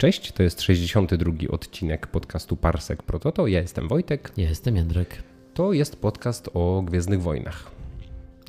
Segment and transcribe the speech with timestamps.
[0.00, 3.46] Cześć, to jest 62 odcinek podcastu Parsek Prototo.
[3.46, 4.32] Ja jestem Wojtek.
[4.36, 5.22] Ja jestem Jędrek.
[5.54, 7.79] To jest podcast o Gwiezdnych Wojnach.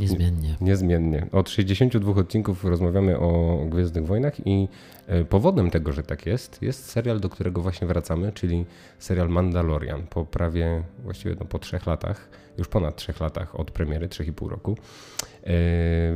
[0.01, 0.55] Niezmiennie.
[0.61, 1.27] Niezmiennie.
[1.31, 4.67] Od 62 odcinków rozmawiamy o Gwiezdnych Wojnach i
[5.07, 8.65] e, powodem tego, że tak jest, jest serial, do którego właśnie wracamy, czyli
[8.99, 10.03] serial Mandalorian.
[10.09, 14.33] Po prawie, właściwie no, po trzech latach, już ponad trzech latach od premiery, trzech i
[14.33, 14.77] pół roku.
[15.43, 15.53] E,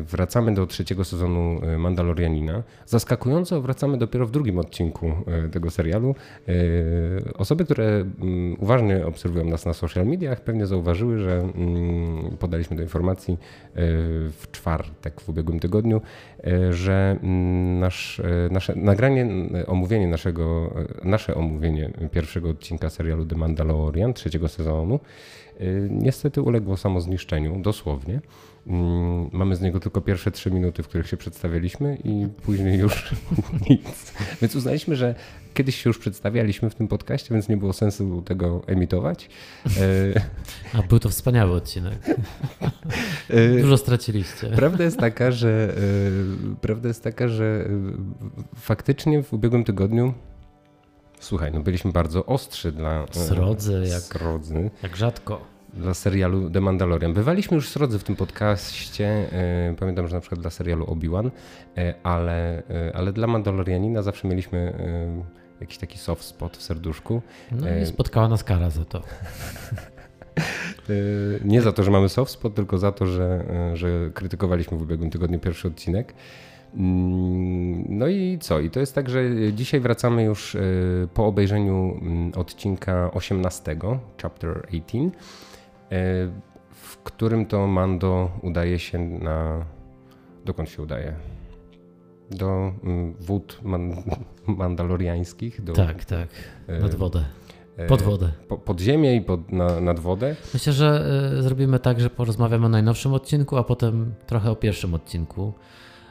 [0.03, 2.63] wracamy do trzeciego sezonu e, Mandalorianina.
[2.85, 5.11] Zaskakująco wracamy dopiero w drugim odcinku
[5.51, 6.15] tego serialu.
[7.37, 12.83] Osoby, które mm, uważnie obserwują nas na social mediach, pewnie zauważyły, że mm, podaliśmy do
[12.83, 13.37] informacji
[14.31, 16.01] w czwartek w ubiegłym tygodniu,
[16.69, 19.27] że mm, nasz, nasze nagranie,
[19.67, 24.99] omówienie naszego, nasze omówienie pierwszego odcinka serialu The Mandalorian, trzeciego sezonu,
[25.89, 28.21] niestety uległo samozniszczeniu, dosłownie.
[28.67, 33.15] Mm, mamy z niego tylko pierwsze trzy minuty, w których się przedstawialiśmy i później już
[33.69, 34.13] nic.
[34.41, 35.15] Więc uznaliśmy, że
[35.53, 39.29] kiedyś się już przedstawialiśmy w tym podcaście, więc nie było sensu tego emitować.
[40.73, 41.99] A był to wspaniały odcinek.
[43.29, 44.47] E, Dużo straciliście.
[44.47, 45.73] Prawda jest taka, że
[46.51, 47.69] e, prawda jest taka, że e,
[48.55, 50.13] faktycznie w ubiegłym tygodniu
[51.19, 54.69] Słuchaj, no byliśmy bardzo ostrzy dla Srodzy, jak, srodzy.
[54.83, 57.13] jak rzadko dla serialu The Mandalorian.
[57.13, 61.31] Bywaliśmy już srodzy w tym podcaście, e, pamiętam, że na przykład dla serialu Obi-Wan,
[61.77, 64.73] e, ale, e, ale dla Mandalorianina zawsze mieliśmy
[65.61, 67.21] jakiś taki soft spot w serduszku.
[67.51, 69.01] No i spotkała nas kara za to.
[71.45, 75.09] Nie za to, że mamy soft spot, tylko za to, że, że krytykowaliśmy w ubiegłym
[75.09, 76.13] tygodniu pierwszy odcinek.
[76.75, 78.59] Mm, no i co?
[78.59, 80.57] I to jest tak, że dzisiaj wracamy już
[81.13, 83.77] po obejrzeniu mm, odcinka 18,
[84.21, 85.11] chapter 18.
[85.91, 86.31] E,
[86.69, 89.65] w którym to Mando udaje się na.
[90.45, 91.15] Dokąd się udaje?
[92.31, 93.95] Do mm, wód man,
[94.47, 95.63] mandaloriańskich?
[95.63, 96.29] Do, tak, tak.
[96.67, 97.25] E, nad wodę.
[97.77, 98.31] E, pod wodę.
[98.47, 100.35] Po, pod ziemię i pod, na, nad wodę.
[100.53, 101.05] Myślę, że
[101.39, 105.53] zrobimy tak, że porozmawiamy o najnowszym odcinku, a potem trochę o pierwszym odcinku.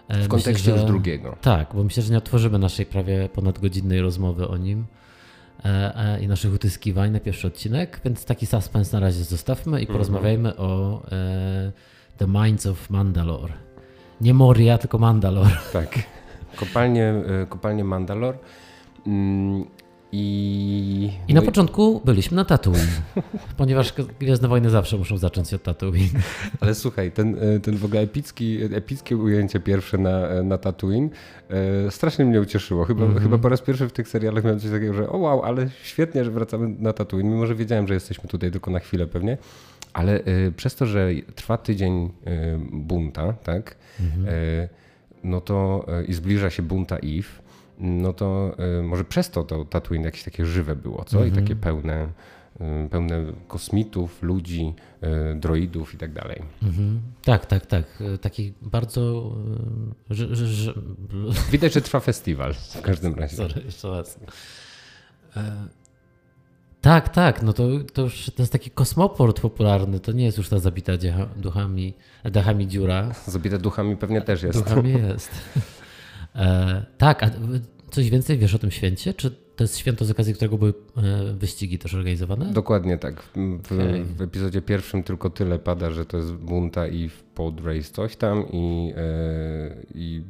[0.09, 1.37] W kontekście myślę, że, już drugiego.
[1.41, 4.87] Tak, bo myślę, że nie otworzymy naszej prawie ponadgodzinnej rozmowy o nim.
[5.65, 9.83] E, e, i naszych utyskiwań na pierwszy odcinek, więc taki suspens na razie zostawmy i
[9.83, 9.93] mhm.
[9.93, 11.73] porozmawiajmy o e,
[12.17, 13.53] The Minds of Mandalore.
[14.21, 15.57] Nie Moria, tylko Mandalore.
[15.73, 15.99] Tak.
[16.57, 17.15] Kopalnie,
[17.49, 18.39] kopalnie Mandalore.
[20.17, 22.89] I, I na no początku byliśmy na Tatooine,
[23.57, 26.21] ponieważ Gwiezdne Wojny zawsze muszą zacząć się od Tatooine.
[26.61, 31.11] Ale słuchaj, ten, e, ten w ogóle epicki, epickie ujęcie pierwsze na, e, na Tatooine
[31.51, 32.85] e, strasznie mnie ucieszyło.
[32.85, 33.23] Chyba, mm -hmm.
[33.23, 36.25] chyba po raz pierwszy w tych serialach miałem coś takiego, że o wow, ale świetnie,
[36.25, 39.39] że wracamy na Tatooine, mimo że wiedziałem, że jesteśmy tutaj tylko na chwilę pewnie.
[39.93, 42.11] Ale y, przez to, że trwa tydzień y,
[42.73, 44.27] bunta, tak, mm -hmm.
[45.25, 47.44] no to i zbliża się bunta Eve,
[47.79, 51.25] no to y, może przez to to Tatooine jakieś takie żywe było, co?
[51.25, 51.45] I mhm.
[51.45, 52.09] takie pełne,
[52.61, 54.75] y, pełne kosmitów, ludzi,
[55.33, 56.43] y, droidów i tak dalej.
[56.63, 57.01] Mhm.
[57.25, 58.03] Tak, tak, tak.
[58.21, 59.33] Taki bardzo...
[61.51, 63.37] Widać, że trwa festiwal w każdym razie.
[63.37, 64.19] Sorry, jeszcze raz.
[66.81, 70.49] Tak, tak, no to, to już to jest taki kosmoport popularny, to nie jest już
[70.49, 70.93] ta zabita
[71.37, 73.15] duchami, dachami dziura.
[73.27, 74.59] Zabita duchami pewnie też jest.
[74.59, 75.31] Duchami jest.
[76.35, 77.31] E, tak, a
[77.91, 79.15] coś więcej wiesz o tym święcie?
[79.15, 82.53] Czy to jest święto z okazji którego były e, wyścigi też organizowane?
[82.53, 83.23] Dokładnie tak.
[83.63, 84.05] W, okay.
[84.05, 88.17] w epizodzie pierwszym tylko tyle pada, że to jest bunta i w pod race coś
[88.17, 90.23] tam i, e, i,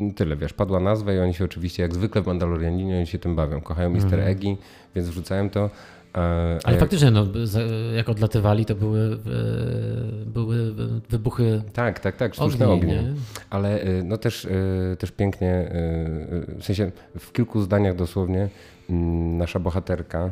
[0.00, 3.18] i, tyle, wiesz, padła nazwa i oni się oczywiście jak zwykle w Mandalorianinie oni się
[3.18, 3.60] tym bawią.
[3.60, 4.28] Kochają Mister mm.
[4.28, 4.56] Eggi,
[4.94, 5.70] więc wrzucałem to.
[6.12, 6.80] Ale jak...
[6.80, 7.26] faktycznie, no,
[7.96, 10.74] jak odlatywali, to były, e, były
[11.08, 11.62] wybuchy.
[11.72, 13.00] Tak, tak, tak, sztuczne ognie.
[13.00, 13.14] ognie.
[13.50, 15.70] Ale e, no też, e, też pięknie,
[16.58, 18.48] w sensie w kilku zdaniach dosłownie,
[18.90, 20.30] mm, nasza bohaterka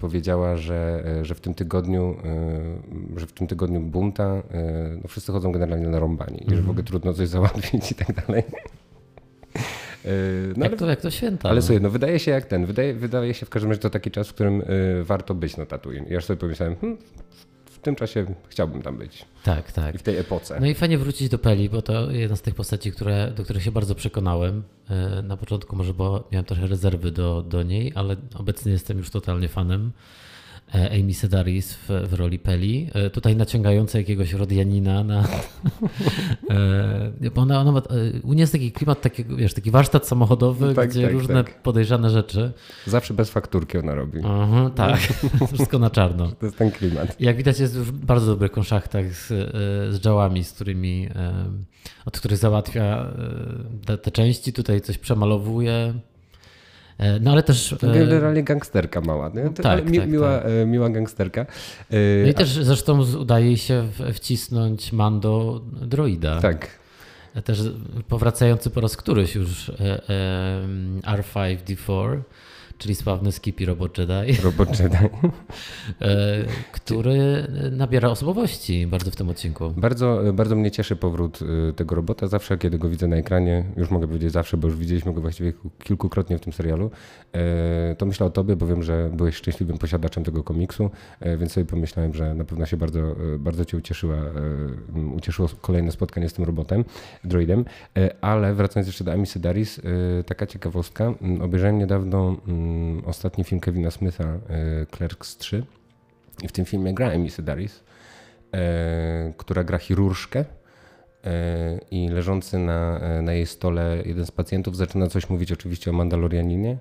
[0.00, 2.16] powiedziała, że, że w tym tygodniu,
[3.16, 4.42] że w tym tygodniu bunta,
[5.02, 6.46] no wszyscy chodzą generalnie na rąbani mm -hmm.
[6.46, 6.70] i że w mhm.
[6.70, 8.42] ogóle trudno coś załatwić i tak dalej.
[10.04, 10.08] E,
[10.56, 11.48] no, jak, to, jak to święta.
[11.48, 11.62] Ale no.
[11.62, 14.28] słuchaj, no wydaje się jak ten, wydaje, wydaje się w każdym razie to taki czas,
[14.28, 16.06] w którym y, warto być na Tatooine.
[16.10, 16.98] Ja sobie pomyślałem, hmm,
[17.64, 19.24] w tym czasie chciałbym tam być.
[19.44, 19.94] Tak, tak.
[19.94, 20.60] I w tej epoce.
[20.60, 23.62] No i fajnie wrócić do Peli, bo to jedna z tych postaci, które, do których
[23.62, 24.62] się bardzo przekonałem.
[24.90, 29.10] E, na początku może bo miałem trochę rezerwy do, do niej, ale obecnie jestem już
[29.10, 29.92] totalnie fanem.
[30.72, 32.90] Amy Sedaris w, w roli Peli.
[33.12, 35.24] Tutaj naciągająca jakiegoś Rodianina na...
[37.36, 37.82] ona, ona ma,
[38.22, 41.62] u niej jest taki klimat, takiego, wiesz, taki warsztat samochodowy, tak, gdzie tak, różne tak.
[41.62, 42.52] podejrzane rzeczy.
[42.86, 44.20] Zawsze bez fakturki ona robi.
[44.24, 45.00] Aha, tak,
[45.52, 46.32] wszystko na czarno.
[46.32, 47.20] To jest ten klimat.
[47.20, 49.26] Jak widać jest już w bardzo dobrych konszachtach z,
[49.94, 51.08] z działami, z którymi,
[52.06, 53.06] od których załatwia
[53.86, 54.52] te, te części.
[54.52, 55.94] Tutaj coś przemalowuje E,
[57.20, 57.74] no ale też...
[57.82, 59.50] Generalnie gangsterka mała, nie?
[59.50, 60.46] tak, mi, tak, miła, tak.
[60.62, 61.46] E, miła gangsterka.
[61.90, 66.40] No i e, też zresztą udaje się wcisnąć Mando droida.
[66.40, 66.82] Tak.
[67.44, 67.62] Też
[68.08, 69.70] powracający po raz któryś już
[71.02, 72.20] R5D4
[72.82, 74.42] czyli sławny Skippy Robot Jedi.
[74.42, 74.96] Robot Jedi.
[76.00, 79.70] E, który nabiera osobowości bardzo w tym odcinku.
[79.76, 82.26] Bardzo, bardzo mnie cieszy powrót y, tego robota.
[82.26, 85.52] Zawsze, kiedy go widzę na ekranie, już mogę powiedzieć zawsze, bo już widzieliśmy go właściwie
[85.82, 86.90] kilkukrotnie w tym serialu,
[87.32, 90.90] e, to myślę o tobie, bo wiem, że byłeś szczęśliwym posiadaczem tego komiksu,
[91.20, 94.16] e, więc sobie pomyślałem, że na pewno się bardzo, bardzo cię ucieszyła,
[95.14, 96.84] ucieszyło kolejne spotkanie z tym robotem,
[97.24, 97.64] droidem.
[98.20, 99.80] Ale wracając jeszcze do Amy Sedaris,
[100.26, 101.14] taka ciekawostka.
[101.40, 102.71] Obejrzałem niedawno Mm,
[103.06, 104.38] ostatni film Kevina Smitha, e,
[104.96, 105.64] Clerks 3.
[106.42, 107.84] I w tym filmie gra Amy Sedaris,
[108.54, 110.44] e, która gra chirurżkę
[111.24, 115.94] e, i leżący na, na jej stole jeden z pacjentów zaczyna coś mówić oczywiście o
[115.94, 116.76] Mandalorianinie.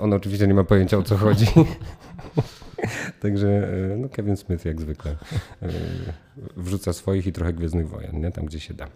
[0.00, 1.46] On oczywiście nie ma pojęcia o co chodzi.
[3.22, 5.16] Także no Kevin Smith jak zwykle
[6.56, 8.30] wrzuca swoich i trochę Gwiezdnych Wojen, nie?
[8.30, 8.88] tam gdzie się da.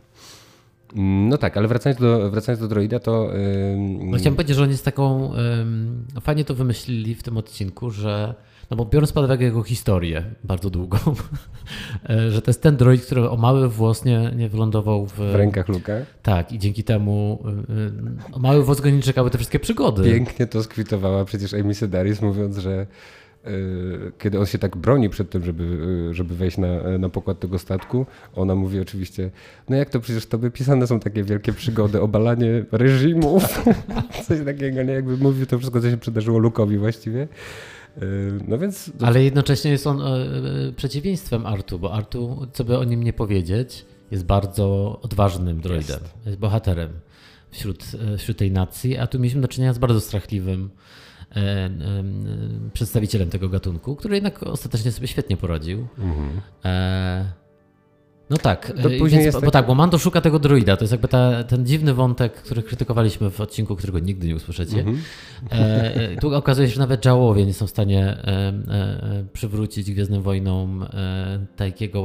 [0.99, 3.31] No tak, ale wracając do, wracając do droida, to.
[3.33, 3.77] Yy...
[4.11, 5.33] No chciałem powiedzieć, że on jest taką.
[6.15, 8.35] Yy, fajnie to wymyślili w tym odcinku, że.
[8.71, 10.99] No bo biorąc pod uwagę jego historię bardzo długą,
[12.11, 15.35] e, że to jest ten droid, który o mały włos nie, nie wylądował w, w
[15.35, 15.93] rękach Luka.
[16.23, 17.93] Tak, i dzięki temu yy,
[18.33, 20.05] o mały włos go nie czekały te wszystkie przygody.
[20.05, 22.87] Pięknie to skwitowała przecież Amy Sedaris, mówiąc, że
[23.26, 23.26] Y,
[24.19, 25.65] kiedy on się tak broni przed tym, żeby,
[26.11, 29.31] y, żeby wejść na, na pokład tego statku, ona mówi oczywiście,
[29.69, 33.65] no jak to przecież to wypisane są takie wielkie przygody, obalanie reżimów,
[34.27, 34.93] coś takiego, nie?
[34.93, 37.29] Jakby mówił to wszystko, co się przydarzyło Lukowi właściwie.
[38.03, 38.93] Y, no więc...
[39.01, 40.03] Ale jednocześnie jest on
[40.77, 46.27] przeciwieństwem Artu, bo Artu, co by o nim nie powiedzieć, jest bardzo odważnym droidem, jest,
[46.27, 46.91] jest bohaterem
[47.51, 47.85] wśród,
[48.19, 51.06] wśród tej nacji, a tu mieliśmy do czynienia z bardzo strachliwym E, e,
[52.73, 55.87] przedstawicielem tego gatunku, który jednak ostatecznie sobie świetnie poradził.
[55.99, 56.41] Mhm.
[56.65, 57.33] E,
[58.31, 58.73] no tak,
[59.07, 60.77] więc, bo tak, tak, bo Mando szuka tego druida.
[60.77, 64.79] To jest jakby ta, ten dziwny wątek, który krytykowaliśmy w odcinku, którego nigdy nie usłyszycie.
[64.79, 64.99] Mhm.
[65.51, 70.23] E, tu okazuje się, że nawet żałowie nie są w stanie e, e, przywrócić Gwiezdnym
[70.23, 72.05] Wojnom e, Taikiego,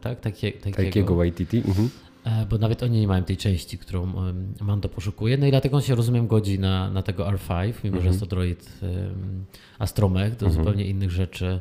[0.00, 0.20] tak?
[0.20, 1.58] Taikiego, Taikiego Waititi.
[1.58, 1.88] Mhm.
[2.24, 4.12] E, bo nawet oni nie mają tej części, którą
[4.60, 5.36] Mando poszukuje.
[5.36, 8.26] No i dlatego on się, rozumiem, godzi na, na tego R5, mimo że jest to
[8.26, 9.44] droid um,
[9.78, 10.64] astromech do mhm.
[10.64, 11.60] zupełnie innych rzeczy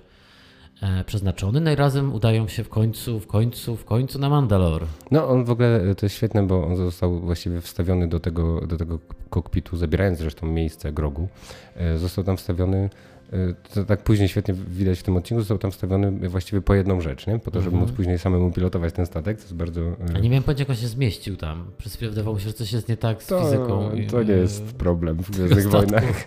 [0.82, 1.62] e, przeznaczony.
[1.62, 4.86] No i razem udają się w końcu, w końcu, w końcu na Mandalor.
[5.12, 8.68] No on w ogóle, e, to jest świetne, bo on został właściwie wstawiony do tego,
[8.68, 9.00] do tego
[9.30, 11.28] kokpitu, zabierając zresztą miejsce Grogu.
[11.98, 12.90] Został tam wstawiony
[13.74, 17.28] to tak później świetnie widać w tym odcinku, został tam wstawiony właściwie po jedną rzecz,
[17.28, 17.40] nie?
[17.40, 17.90] po to, żeby mhm.
[17.90, 19.82] móc później samemu pilotować ten statek, to jest bardzo...
[19.82, 21.72] E, A nie miałem pojęcia, jak on się zmieścił tam.
[21.78, 23.92] Przez chwilę wydawało mi się, że coś jest nie tak z to, fizyką.
[24.12, 26.04] To nie jest problem w Gwiezdnych Wojnach.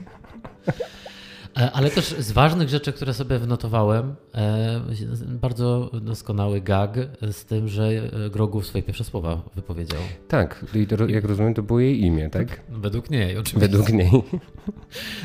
[1.56, 4.80] E, ale też z ważnych rzeczy, które sobie wynotowałem, e,
[5.28, 6.98] bardzo doskonały gag
[7.32, 10.00] z tym, że Grogu swoje pierwsze słowa wypowiedział.
[10.28, 12.60] Tak, i to, jak rozumiem, to było jej imię, tak?
[12.68, 13.68] Według niej, oczywiście.
[13.68, 14.10] Według niej.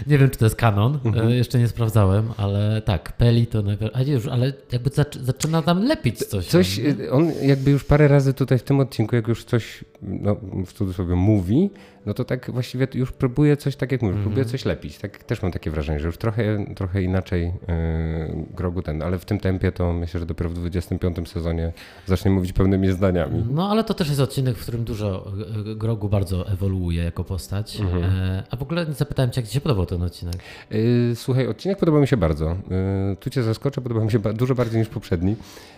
[0.07, 1.29] Nie wiem, czy to jest kanon, mhm.
[1.29, 3.95] jeszcze nie sprawdzałem, ale tak, Peli to najpierw,
[4.31, 4.89] ale jakby
[5.21, 6.47] zaczyna tam lepić coś.
[6.47, 6.79] Coś,
[7.11, 11.15] on jakby już parę razy tutaj w tym odcinku, jak już coś, no, w cudzysłowie
[11.15, 11.69] mówi,
[12.05, 14.23] no to tak właściwie już próbuję coś, tak jak mówisz, -hmm.
[14.23, 14.97] próbuję coś lepić.
[14.97, 19.25] Tak, też mam takie wrażenie, że już trochę, trochę inaczej yy, Grogu ten, ale w
[19.25, 21.73] tym tempie to myślę, że dopiero w 25 sezonie
[22.05, 23.45] zacznie mówić pełnymi zdaniami.
[23.51, 25.31] No ale to też jest odcinek, w którym dużo
[25.71, 27.77] e, Grogu bardzo ewoluuje jako postać.
[27.77, 28.03] -hmm.
[28.03, 30.35] e, a w ogóle zapytałem cię, jak ci się podobał ten odcinek?
[30.71, 32.49] Yy, słuchaj, odcinek podobał mi się bardzo.
[33.09, 35.35] Yy, tu cię zaskoczę, podobał mi się dużo bardziej niż poprzedni.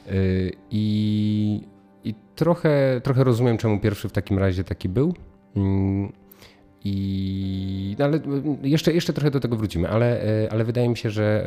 [0.08, 1.62] Yy, I
[2.04, 5.14] i trochę, trochę rozumiem, czemu pierwszy w takim razie taki był.
[5.56, 6.12] Mm,
[6.84, 8.20] I, no ale
[8.64, 11.46] jeszcze, jeszcze trochę do tego wrócimy, ale, ale wydaje mi się, że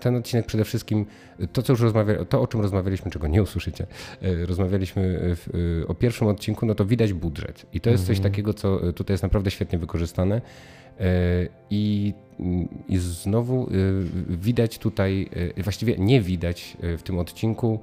[0.00, 1.06] ten odcinek przede wszystkim,
[1.52, 3.86] to, co już rozmawia, to o czym rozmawialiśmy, czego nie usłyszycie,
[4.22, 7.66] rozmawialiśmy w, o pierwszym odcinku, no to widać budżet.
[7.72, 8.32] I to jest coś mhm.
[8.32, 10.40] takiego, co tutaj jest naprawdę świetnie wykorzystane.
[11.70, 12.14] I,
[12.88, 13.68] I znowu
[14.28, 17.80] widać tutaj, właściwie nie widać w tym odcinku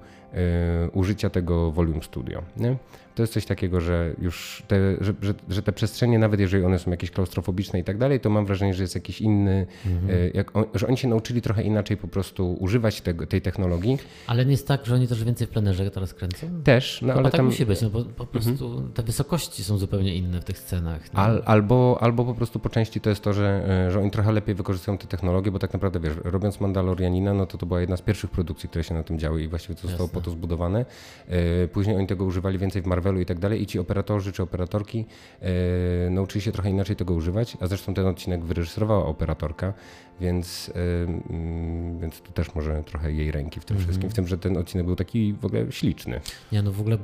[0.94, 2.44] użycia tego Volume Studio.
[2.58, 2.76] Nie?
[3.22, 6.80] To jest coś takiego, że już te, że, że, że, te przestrzenie, nawet jeżeli one
[6.80, 10.10] są jakieś klaustrofobiczne i tak dalej, to mam wrażenie, że jest jakiś inny, mhm.
[10.10, 13.98] E, jak on, że oni się nauczyli trochę inaczej po prostu używać tego, tej technologii.
[14.28, 16.48] Ale nie jest tak, że oni też więcej w plenerze teraz kręcą?
[16.64, 17.46] Też, no ale tak tam...
[17.46, 18.94] musi być, no bo po prostu mhm.
[18.94, 21.02] te wysokości są zupełnie inne w tych scenach.
[21.14, 24.32] Al, albo, albo po prostu po części to jest to, że, e, że oni trochę
[24.32, 27.98] lepiej wykorzystują te technologie, bo tak naprawdę wiesz, robiąc Mandalorianina, no to to była jedna
[27.98, 30.22] z pierwszych produkcji, które się na tym działy i właściwie to zostało Jasne.
[30.22, 30.86] po to zbudowane.
[31.28, 34.44] E, później oni tego używali więcej w Marvelu I tak dalej i ci operatorzy czy
[34.44, 35.06] operatorki
[35.42, 39.74] e, nauczyli się trochę inaczej tego używać, a zresztą ten odcinek wyreżyserowała operatorka,
[40.20, 43.90] więc, e, więc tu też może trochę jej ręki w tym mm -hmm.
[43.90, 46.20] wszystkim, w tym, że ten odcinek był taki w ogóle śliczny.
[46.52, 46.98] Nie, no w ogóle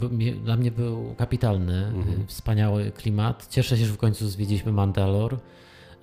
[0.44, 2.28] dla mnie był kapitalny, mm -hmm.
[2.28, 3.48] wspaniały klimat.
[3.50, 5.38] Cieszę się, że w końcu zwiedziliśmy Mandalor,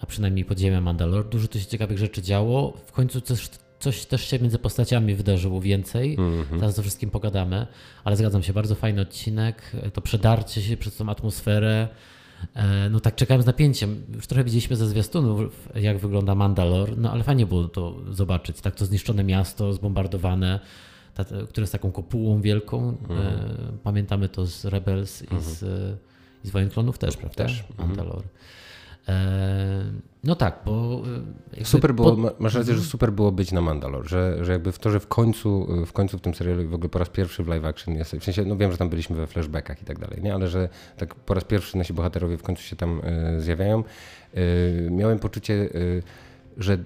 [0.01, 1.29] a przynajmniej podziemia Mandalor.
[1.29, 2.73] Dużo tu się ciekawych rzeczy działo.
[2.87, 3.51] W końcu też
[3.81, 6.15] coś też się między postaciami wydarzyło więcej.
[6.15, 6.61] Mm -hmm.
[6.61, 7.67] Zaraz o wszystkim pogadamy,
[8.05, 9.73] ale zgadzam się, bardzo fajny odcinek.
[9.93, 11.89] To przedarcie się przez tą atmosferę.
[12.55, 14.03] E, no tak czekałem z napięciem.
[14.15, 18.61] Już trochę widzieliśmy ze zwiastunów, jak wygląda Mandalor, no ale fajnie było to zobaczyć.
[18.61, 20.61] Tak to zniszczone miasto, zbombardowane,
[21.15, 22.79] ta, które jest taką kopułą wielką.
[22.79, 23.79] Mm -hmm.
[23.83, 25.35] Pamiętamy to z Rebels mm -hmm.
[25.35, 25.55] i, mhm.
[25.55, 25.99] z,
[26.45, 27.45] i z Wojen Klonów też, prawda?
[27.45, 27.65] Też.
[27.71, 27.89] Mhm.
[27.89, 28.23] Mandalor.
[28.23, 28.29] E,
[30.25, 31.03] no tak, bo.
[31.61, 32.41] E, super było, pod...
[32.41, 32.91] masz rację, że mhm.
[32.91, 36.19] super było być na Mandalor, że, że jakby w to, że w końcu, w końcu
[36.19, 38.57] w tym serialu w ogóle po raz pierwszy w live action jest, w sensie, no
[38.57, 41.45] wiem, że tam byliśmy we flashbackach i tak dalej, nie, ale że tak po raz
[41.45, 43.01] pierwszy nasi bohaterowie w końcu się tam
[43.37, 43.85] y, zjawiają.
[44.37, 46.03] Y, miałem poczucie, y,
[46.57, 46.79] że,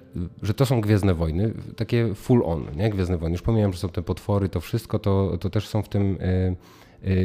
[0.43, 3.35] że to są Gwiezdne Wojny, takie full on, nie, Gwiezdne Wojny.
[3.35, 6.19] Już pomijam, że są te potwory, to wszystko, to, to też są w tym,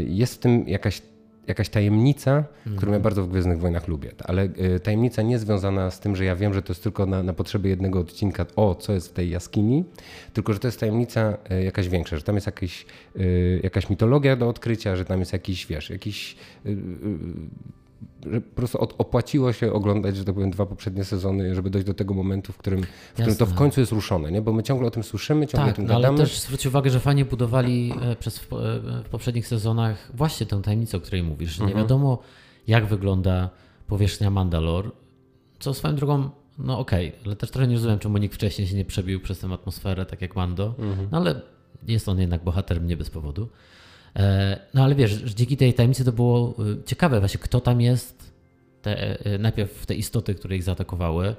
[0.07, 1.01] jest w tym jakaś
[1.47, 2.77] jakaś tajemnica, mm.
[2.77, 3.01] którą ja mhm.
[3.01, 4.43] bardzo w Gwiezdnych Wojnach lubię, ale
[4.75, 7.33] y, tajemnica nie związana z tym, że ja wiem, że to jest tylko na, na
[7.33, 9.83] potrzeby jednego odcinka, o, co jest w tej jaskini,
[10.33, 12.85] tylko, że to jest tajemnica y, jakaś większa, że tam jest jakiś,
[13.15, 16.35] y, jakaś mitologia do odkrycia, że tam jest jakiś, wiesz, jakiś
[18.31, 21.93] że po prostu opłaciło się oglądać, że tak powiem, dwa poprzednie sezony, żeby dojść do
[21.93, 24.41] tego momentu, w którym, w którym to w końcu jest ruszone, nie?
[24.41, 26.07] bo my ciągle o tym słyszymy, ciągle tak, o tym no, gadamy.
[26.07, 28.57] ale też zwróć uwagę, że fajnie budowali e, przez, w, e,
[29.03, 31.83] w poprzednich sezonach właśnie tę tajemnicę, o której mówisz, nie mhm.
[31.83, 32.19] wiadomo
[32.67, 33.50] jak wygląda
[33.88, 34.91] powierzchnia Mandalor,
[35.60, 38.75] co swoją drogą no okej, okay, ale też trochę nie rozumiem, czemu nikt wcześniej się
[38.75, 41.07] nie przebił przez tę atmosferę, tak jak Mando, mhm.
[41.12, 41.41] no ale
[41.88, 43.50] jest on jednak bohaterem nie bez powodu.
[44.15, 48.34] E, no ale wiesz, dzięki tej tajemnicy to było y, ciekawe właśnie, kto tam jest.
[48.82, 51.36] Te, y, najpierw te istoty, które ich zaatakowały.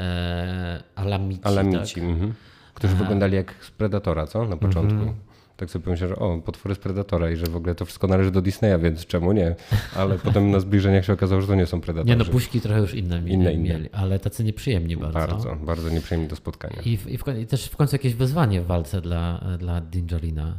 [0.00, 1.44] E, alamici.
[1.44, 2.04] Alamici, tak?
[2.04, 2.34] mhm.
[2.74, 4.44] którzy wyglądali jak z Predatora, co?
[4.44, 4.98] Na początku.
[4.98, 5.14] Mhm.
[5.56, 8.30] Tak sobie pomyślałem, że o, potwory z Predatora i że w ogóle to wszystko należy
[8.30, 9.54] do Disneya, więc czemu nie?
[9.96, 12.10] Ale potem na zbliżeniach się okazało, że to nie są Predatorzy.
[12.10, 13.74] Nie no, buźki trochę już inne, inne, inne.
[13.74, 15.18] mieli, ale tacy nieprzyjemni bardzo.
[15.18, 16.76] Bardzo, bardzo nieprzyjemni do spotkania.
[16.84, 20.54] I, w, i, w, i też w końcu jakieś wyzwanie w walce dla, dla Dingerina.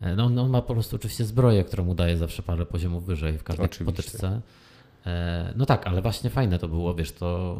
[0.00, 3.06] E, no, on no, ma po prostu oczywiście zbroję, którą mu daje zawsze parę poziomów
[3.06, 4.02] wyżej w każdej oczywiście.
[4.02, 4.40] potyczce.
[5.06, 7.56] E, no tak, ale właśnie fajne to było, wiesz, to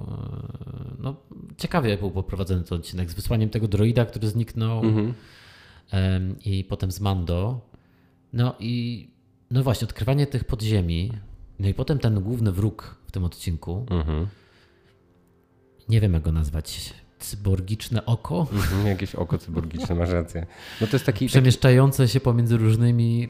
[0.66, 1.16] e, no,
[1.56, 5.14] ciekawie był poprowadzony ten odcinek z wysłaniem tego droida, który zniknął mhm.
[6.44, 7.60] i potem z Mando.
[8.32, 9.08] No i
[9.50, 11.12] no właśnie, odkrywanie tych podziemi,
[11.58, 13.86] no i potem ten główny wróg w tym odcinku.
[13.90, 14.26] Mhm.
[15.88, 18.46] Nie wiem, jak go nazwać cyborgiczne oko.
[18.52, 20.46] Mhm, jakieś oko cyborgiczne, masz rację.
[20.80, 22.12] No to jest taki, Przemieszczające taki...
[22.12, 23.28] się pomiędzy różnymi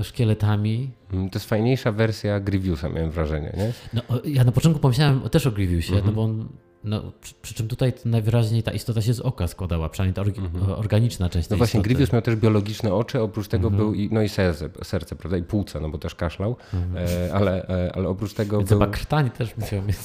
[0.00, 0.90] e, szkieletami.
[1.10, 3.72] Mhm, to jest fajniejsza wersja Grievousa, miałem wrażenie, nie?
[3.92, 6.06] No, ja na początku pomyślałem też o Grievousie, mhm.
[6.06, 6.48] no bo on
[6.84, 10.72] no, przy, przy, czym tutaj najwyraźniej ta istota się z oka składała, przynajmniej ta mhm.
[10.72, 11.82] organiczna część No właśnie.
[11.82, 13.84] Grievous miał też biologiczne oczy, oprócz tego mhm.
[13.84, 16.56] był i, no i serce, serce, prawda, i płuca, no bo też kaszlał,
[16.96, 18.78] e, ale, e, ale oprócz tego Więc był...
[18.78, 19.96] chyba krtań też musiał mieć.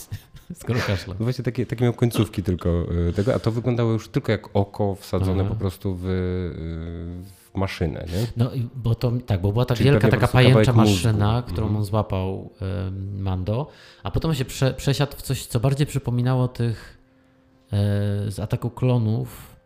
[0.53, 1.15] Skoro kaszla.
[1.19, 2.69] No właśnie takie, takie miał końcówki tylko
[3.09, 5.49] y, tego, a to wyglądało już tylko jak oko wsadzone Aha.
[5.49, 8.27] po prostu w, y, w maszynę, nie?
[8.37, 11.51] No bo to tak, bo była ta Czyli wielka taka pajęcza maszyna, mózgu.
[11.51, 11.77] którą mhm.
[11.77, 13.67] on złapał um, Mando,
[14.03, 16.97] a potem się prze, przesiadł w coś, co bardziej przypominało tych
[17.73, 17.77] e,
[18.31, 19.57] z ataku klonów.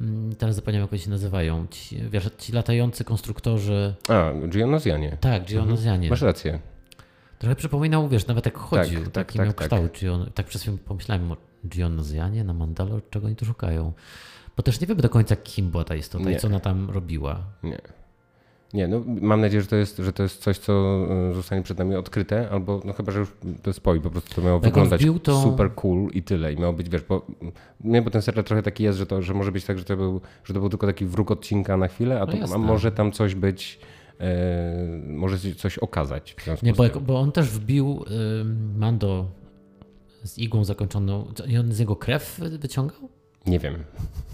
[0.00, 1.66] Mm, teraz zapomniałem, jak oni się nazywają.
[1.70, 3.94] Ci, wiesz, ci latający konstruktorzy.
[4.08, 5.16] A, Geonozjanie.
[5.20, 5.96] Tak, Geonozjanie.
[5.96, 6.10] Mhm.
[6.10, 6.58] Masz rację.
[7.40, 10.00] Trochę przypominał, wiesz, nawet jak chodził, tak, taki tak, miał tak, kształt.
[10.00, 10.34] Tak.
[10.34, 11.36] tak przez chwilę pomyślałem o
[11.68, 13.92] Gionozjanie na Mandalor, czego oni tu szukają.
[14.56, 16.36] Bo też nie wiemy do końca, kim była ta istota nie.
[16.36, 17.40] i co ona tam robiła.
[17.62, 17.80] Nie.
[18.74, 20.72] Nie, no mam nadzieję, że to jest, że to jest coś, co
[21.30, 23.32] e, zostanie przed nami odkryte, albo no chyba, że już
[23.62, 25.42] to spoj, po prostu to miało jak wyglądać to...
[25.42, 26.52] super cool i tyle.
[26.52, 27.26] I miało być, wiesz, bo,
[27.80, 29.96] nie, bo ten serial trochę taki jest, że to, że może być tak, że to
[29.96, 32.92] był, że to był tylko taki wróg odcinka na chwilę, a, no to, a może
[32.92, 33.80] tam coś być
[35.06, 36.36] może coś okazać.
[36.62, 38.04] Nie, bo, bo, on też wbił
[38.76, 39.26] Mando
[40.24, 41.26] z igłą zakończoną.
[41.48, 43.08] I on z niego krew wyciągał?
[43.46, 43.84] Nie wiem.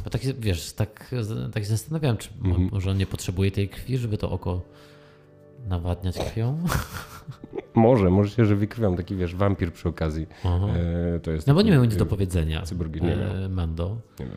[0.04, 1.14] Bo tak, wiesz, tak,
[1.54, 2.68] tak się zastanawiałem, czy Mhm.
[2.72, 4.60] może on nie potrzebuje tej krwi, żeby to oko
[5.68, 6.58] nawadniać krwią?
[7.74, 10.26] Może, może się żywi krwią, taki wiesz, wampir przy okazji.
[10.44, 12.62] E, to jest No bo nie miał nic e, do powiedzenia.
[12.62, 13.18] cyborg nie miał.
[13.44, 13.96] e, Mando.
[14.20, 14.36] Nie wiem.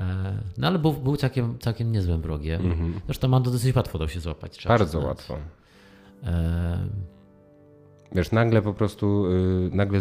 [0.00, 2.66] E, No ale był, był całkiem, całkiem niezłym wrogiem.
[2.66, 3.00] Mhm.
[3.06, 4.64] Zresztą Mando dosyć łatwo dał się złapać.
[4.68, 5.08] Bardzo przyznać.
[5.08, 5.36] łatwo.
[6.24, 6.78] E,
[8.14, 10.00] Wiesz, nagle po prostu, y, nagle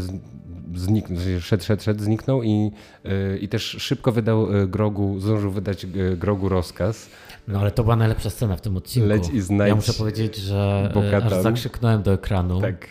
[0.75, 2.71] zniknął, sensie szedł, szedł, szedł, zniknął i,
[3.05, 5.85] y, i też szybko wydał y, Grogu, zdążył wydać
[6.17, 7.09] Grogu rozkaz.
[7.47, 9.09] No ale to była najlepsza scena w tym odcinku.
[9.09, 10.91] Leć i znajdź ja muszę powiedzieć, że
[11.25, 12.87] aż zakrzyknąłem do ekranu, Tak.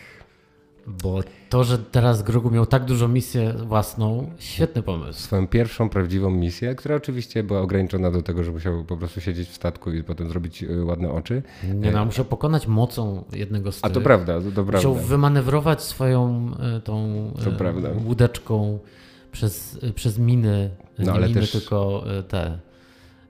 [0.86, 1.20] Bo
[1.50, 5.20] to, że teraz Grogu miał tak dużą misję własną, świetny pomysł.
[5.20, 9.48] Swoją pierwszą prawdziwą misję, która oczywiście była ograniczona do tego, że musiał po prostu siedzieć
[9.48, 11.42] w statku i potem zrobić y, ładne oczy.
[11.74, 13.94] Nie no, musiał pokonać mocą jednego z A tych.
[13.94, 15.08] to prawda, to, to Musiał prawda.
[15.08, 17.14] wymanewrować swoją e, tą
[17.84, 18.78] e, łódeczką
[19.32, 22.58] przez, e, przez miny, No, nie miny, też- tylko e, te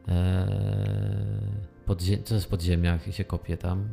[0.08, 0.48] e,
[1.86, 3.84] podzie- co jest w podziemiach i się kopie tam.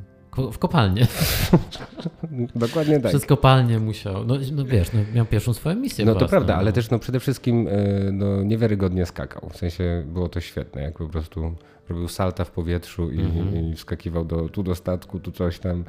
[0.51, 1.08] W kopalnie.
[2.55, 3.10] Dokładnie tak.
[3.12, 4.25] Przez kopalnię musiał.
[4.25, 6.60] No, no wiesz, no, miał pierwszą swoją misję No to własną, prawda, no.
[6.60, 9.50] ale też no, przede wszystkim y, no, niewiarygodnie skakał.
[9.50, 11.55] W sensie było to świetne, jak po prostu
[11.89, 13.55] robił salta w powietrzu i, Mhm.
[13.72, 15.79] i wskakiwał do, tu do statku, tu coś tam.
[15.79, 15.84] Y,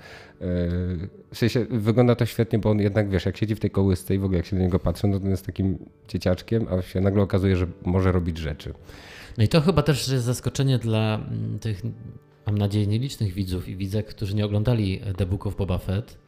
[1.33, 4.19] W sensie wygląda to świetnie, bo on jednak, wiesz, jak siedzi w tej kołysce i
[4.19, 5.79] w ogóle jak się na niego patrzy, no to on jest takim
[6.09, 8.75] dzieciaczkiem, a się nagle okazuje, że może robić rzeczy.
[9.39, 11.83] No i to chyba też jest zaskoczenie dla mm, tych,
[12.51, 16.19] mam nadzieję, nielicznych widzów i widzek, którzy nie oglądali The Book of Boba Fett,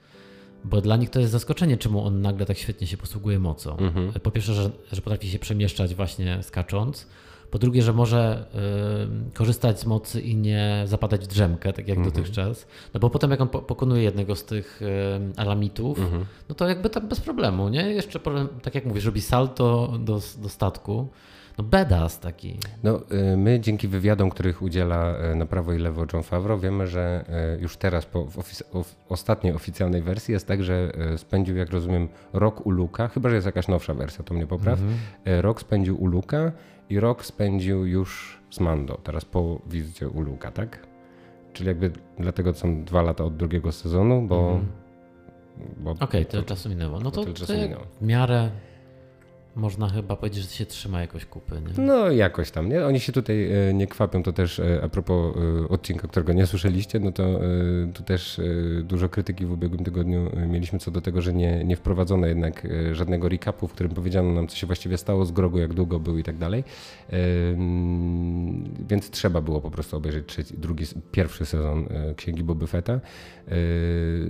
[0.65, 3.77] bo dla nich to jest zaskoczenie, czemu on nagle tak świetnie się posługuje mocą.
[3.77, 4.13] Mhm.
[4.13, 7.07] Po pierwsze, że, że potrafi się przemieszczać właśnie skacząc.
[7.51, 8.47] Po drugie, że może
[9.31, 12.15] y, korzystać z mocy i nie zapadać w drzemkę, tak jak Mhm.
[12.15, 12.67] dotychczas.
[12.95, 14.87] No bo potem jak on po, pokonuje jednego z tych y,
[15.37, 16.25] alamitów, Mhm.
[16.49, 17.83] no to jakby tam bez problemu, nie?
[17.83, 21.09] Jeszcze, potem, tak jak mówisz, robi salto do, do statku.
[21.59, 22.59] No badass taki.
[22.83, 23.01] No,
[23.33, 27.25] y, my dzięki wywiadom, których udziela y, na prawo i lewo John Favreau, wiemy, że
[27.59, 32.67] y, już teraz po ofic- ostatniej oficjalnej wersji jest tak, że spędził, jak rozumiem, rok
[32.67, 34.79] u Luka, chyba że jest jakaś nowsza wersja, to mnie popraw.
[35.29, 36.53] Y, Rok spędził u Luka
[36.91, 40.87] i rok spędził już z Mando, teraz po wizycie u Luka, tak?
[41.53, 44.61] Czyli jakby dlatego są dwa lata od drugiego sezonu, bo...
[45.77, 47.01] bo Okej, tyle czasu minęło.
[47.01, 47.33] No to, to
[48.01, 48.51] w miarę
[49.57, 51.85] można chyba powiedzieć, że się trzyma jakoś kupy, nie?
[51.85, 52.87] No jakoś tam, nie?
[52.87, 56.47] Oni się tutaj e, nie kwapią, to też e, a propos e, odcinka, którego nie
[56.47, 57.41] słyszeliście, no to
[57.95, 58.41] tu też
[58.83, 63.29] dużo krytyki w ubiegłym tygodniu mieliśmy co do tego, że nie, nie wprowadzono jednak żadnego
[63.29, 66.23] recapu, w którym powiedziano nam, co się właściwie stało z Grogu, jak długo był i
[66.23, 66.65] tak dalej.
[68.89, 73.01] Więc trzeba było po prostu obejrzeć trzeci, drugi, pierwszy sezon Księgi Boby Fetta.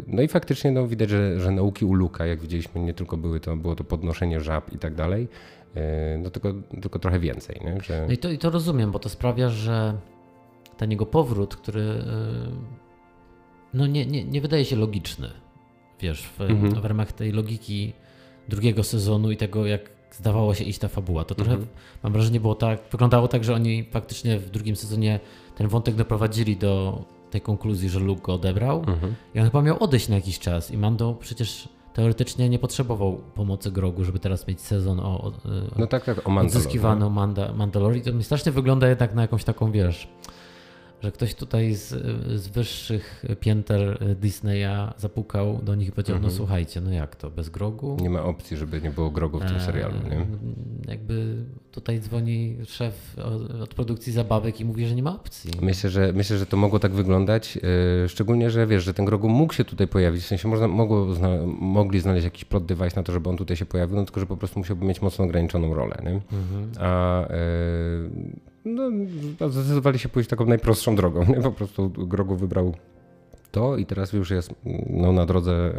[0.06, 3.40] No i faktycznie no, widać, że, że nauki u Luka, jak widzieliśmy, nie tylko były
[3.40, 7.60] to, było to podnoszenie żab i tak dalej, e, no tylko, tylko trochę więcej.
[7.64, 7.80] Nie?
[7.80, 8.04] Że...
[8.06, 9.94] No i to, i to rozumiem, bo to sprawia, że
[10.76, 12.02] ten jego powrót, który y,
[13.74, 15.30] no nie, nie, nie wydaje się logiczny,
[16.00, 16.80] wiesz, w, Mhm.
[16.82, 17.92] w ramach tej logiki
[18.48, 21.24] drugiego sezonu i tego, jak zdawało się iść ta fabuła.
[21.24, 21.68] To trochę, Mhm.
[22.02, 25.20] mam wrażenie, było tak, wyglądało tak, że oni faktycznie w drugim sezonie
[25.56, 29.14] ten wątek doprowadzili do tej konkluzji, że Luke go odebrał Mhm.
[29.34, 33.70] i on chyba miał odejść na jakiś czas i Mando przecież teoretycznie nie potrzebował pomocy
[33.70, 35.32] Grogu, żeby teraz mieć sezon o, o,
[35.78, 38.04] No tak, tak, o Mandalore, odzyskiwano Manda, Mandalorian.
[38.04, 40.08] To mi strasznie wygląda jednak na jakąś taką, wiesz,
[41.02, 41.88] że ktoś tutaj z,
[42.42, 46.32] z wyższych pięter Disneya zapukał do nich i powiedział, Mhm.
[46.32, 47.96] no słuchajcie, no jak to, bez Grogu?
[48.00, 50.26] Nie ma opcji, żeby nie było Grogu w tym serialu, nie?
[50.92, 51.36] Jakby
[51.72, 55.50] tutaj dzwoni szef od, od produkcji zabawek i mówi, że nie ma opcji.
[55.62, 59.28] Myślę, że, myślę, że to mogło tak wyglądać, yy, szczególnie, że wiesz, że ten Grogu
[59.28, 61.28] mógł się tutaj pojawić, w sensie można, mogło, zna,
[61.60, 64.26] mogli znaleźć jakiś plot device na to, żeby on tutaj się pojawił, no tylko, że
[64.26, 66.10] po prostu musiałby mieć mocno ograniczoną rolę, nie?
[66.38, 66.70] Mhm.
[66.80, 71.40] A yy, no, zdecydowali się pójść taką najprostszą drogą, nie?
[71.50, 72.74] Po prostu Grogu wybrał
[73.52, 74.54] to i teraz już jest
[74.90, 75.72] no, na, drodze,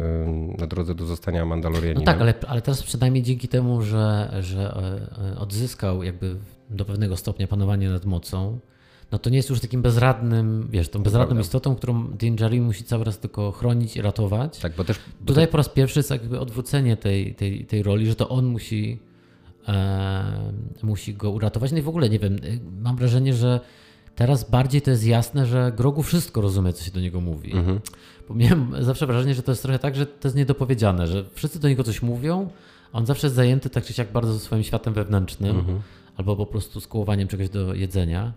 [0.58, 2.04] na drodze do zostania No Mandalorianinem.
[2.04, 4.74] tak, ale, ale teraz przynajmniej dzięki temu, że, że
[5.20, 6.36] e, e, odzyskał jakby
[6.70, 8.58] do pewnego stopnia panowanie nad mocą,
[9.12, 11.42] no to nie jest już takim bezradnym, wiesz, tą bezradną prawda.
[11.42, 14.58] istotą, którą Din Djarin musi cały raz tylko chronić i ratować.
[14.60, 18.06] Tak, bo też bo Tutaj po raz pierwszy jest jakby odwrócenie tej, tej, tej roli,
[18.06, 18.98] że to on musi,
[19.68, 21.72] e, musi go uratować.
[21.72, 23.60] No i w ogóle nie wiem, y, mam wrażenie, że
[24.16, 27.52] teraz bardziej to jest jasne, że Grogu wszystko rozumie, co się do niego mówi.
[27.52, 27.80] Mhm.
[28.28, 31.60] Bo miałem zawsze wrażenie, że to jest trochę tak, że to jest niedopowiedziane, że wszyscy
[31.60, 32.48] do niego coś mówią,
[32.92, 35.80] a on zawsze jest zajęty tak czy siak bardzo swoim światem wewnętrznym, Mhm.
[36.16, 38.32] albo po prostu skołowaniem czegoś do jedzenia.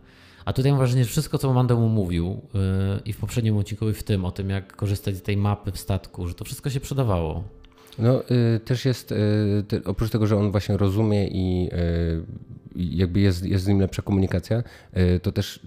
[0.46, 2.60] A tutaj mam wrażenie, że wszystko, co Mando mu mówił yy,
[3.06, 5.80] i w poprzednim odcinku i w tym, o tym, jak korzystać z tej mapy w
[5.80, 7.44] statku, że to wszystko się przydawało.
[8.00, 8.22] No
[8.56, 9.16] y, też jest, y,
[9.68, 12.24] ty, oprócz tego, że on właśnie rozumie i y,
[12.76, 14.64] jakby jest, jest z nim lepsza komunikacja,
[14.98, 15.60] y, to też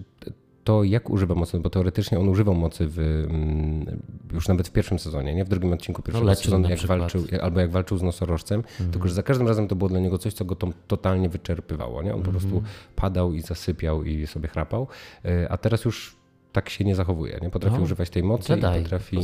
[0.63, 4.01] to, jak używa mocy, bo teoretycznie on używał mocy w, mm,
[4.33, 6.99] już nawet w pierwszym sezonie, nie w drugim odcinku pierwszego No, sezonu, jak przykład.
[6.99, 8.91] walczył, albo jak walczył z nosorożcem, Mhm.
[8.91, 12.03] tylko że za każdym razem to było dla niego coś, co go to, totalnie wyczerpywało.
[12.03, 12.13] Nie?
[12.15, 12.31] On po Mhm.
[12.39, 12.63] prostu
[12.95, 14.87] padał i zasypiał i sobie chrapał,
[15.25, 16.15] y, a teraz już
[16.51, 17.39] tak się nie zachowuje.
[17.41, 17.49] Nie?
[17.49, 19.21] Potrafi No, używać tej mocy Jedi, i potrafi po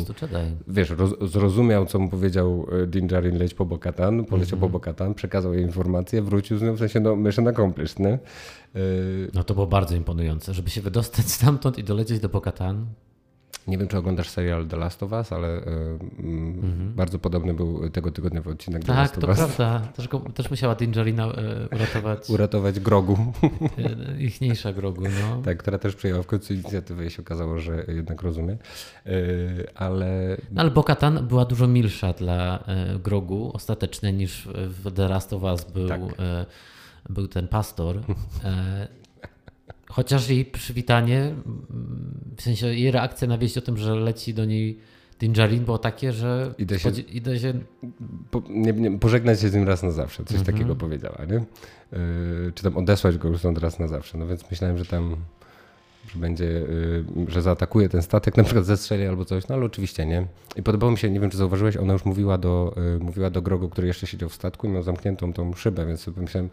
[0.67, 4.59] wiesz, roz, zrozumiał, co mu powiedział e, Din Djarin, leć po Bokatan, poleciał Mhm.
[4.61, 8.09] po Bokatan, przekazał jej informację, wrócił z nią, w sensie, no, mission accomplished, nie?
[8.13, 8.19] E,
[9.33, 12.85] No to było bardzo imponujące, żeby się wydostać stamtąd i dolecieć do Pokatan.
[13.67, 15.61] Nie wiem, czy oglądasz serial The Last of Us, ale e,
[16.19, 19.07] mm, bardzo podobny był tego tygodniowy odcinek The Mhm.
[19.07, 19.55] Tak, Last to of Us.
[19.55, 19.87] prawda.
[19.93, 22.29] Też, go, też musiała Dingerina e, uratować.
[22.35, 23.17] Uratować Grogu,
[23.77, 25.41] E, ichniejsza grogu, no.
[25.45, 28.57] tak, która też przyjęła w końcu inicjatywę i się okazało, że jednak rozumie.
[29.75, 32.63] Ale No, ale Bokatan była dużo milsza dla
[33.03, 36.01] grogu ostatecznie niż w The Last of Us był, Tak.
[37.09, 38.01] był ten pastor.
[39.89, 41.33] Chociaż jej przywitanie,
[42.37, 44.79] w sensie jej reakcja na wieść o tym, że leci do niej
[45.19, 47.53] Dingerin było takie, że Idę się- idę się
[48.31, 50.57] po, nie, nie, pożegnać się z nim raz na zawsze, coś Mhm.
[50.57, 51.33] takiego powiedziała, nie?
[51.35, 54.17] Yy, czy tam odesłać go już stąd raz na zawsze.
[54.17, 55.15] No więc myślałem, że tam
[56.13, 60.05] że będzie, yy, że zaatakuje ten statek, na przykład zestrzeli albo coś, no ale oczywiście
[60.05, 60.27] nie.
[60.55, 63.41] I podobało mi się, nie wiem czy zauważyłeś, ona już mówiła do, yy, mówiła do
[63.41, 66.49] Grogu, który jeszcze siedział w statku i miał zamkniętą tą szybę, więc sobie pomyślałem,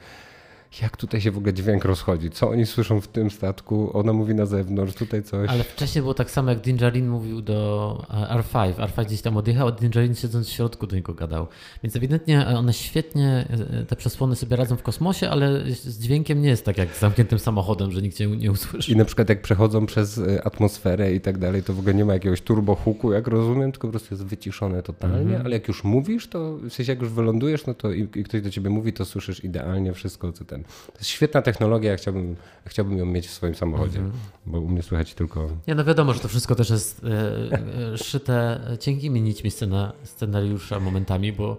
[0.82, 4.34] jak tutaj się w ogóle dźwięk rozchodzi, co oni słyszą w tym statku, ona mówi
[4.34, 5.50] na zewnątrz, tutaj coś.
[5.50, 8.74] Ale wcześniej było tak samo, jak Dingerin mówił do e, R5.
[8.74, 11.46] R5 gdzieś tam odjechał, a Dingerin siedząc w środku do niego gadał.
[11.82, 13.46] Więc ewidentnie e, one świetnie,
[13.80, 17.00] e, te przesłony sobie radzą w kosmosie, ale z dźwiękiem nie jest tak jak z
[17.00, 18.92] zamkniętym samochodem, że nikt cię nie usłyszy.
[18.92, 22.14] I na przykład jak przechodzą przez atmosferę i tak dalej, to w ogóle nie ma
[22.14, 25.40] jakiegoś turbohuku, jak rozumiem, tylko po prostu jest wyciszone totalnie, Mhm.
[25.46, 28.42] ale jak już mówisz, to w sensie jak już wylądujesz, no to i, i ktoś
[28.42, 30.63] do ciebie mówi, to słyszysz idealnie wszystko, co ten.
[30.86, 34.14] To jest świetna technologia, ja chciałbym, chciałbym ją mieć w swoim samochodzie, Mhm.
[34.46, 35.48] bo u mnie słychać tylko...
[35.68, 40.80] Nie, no wiadomo, że to wszystko też jest e, e, szyte cienkimi nićmi scena, scenariusza
[40.80, 41.56] momentami, bo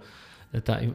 [0.63, 0.89] ta, e,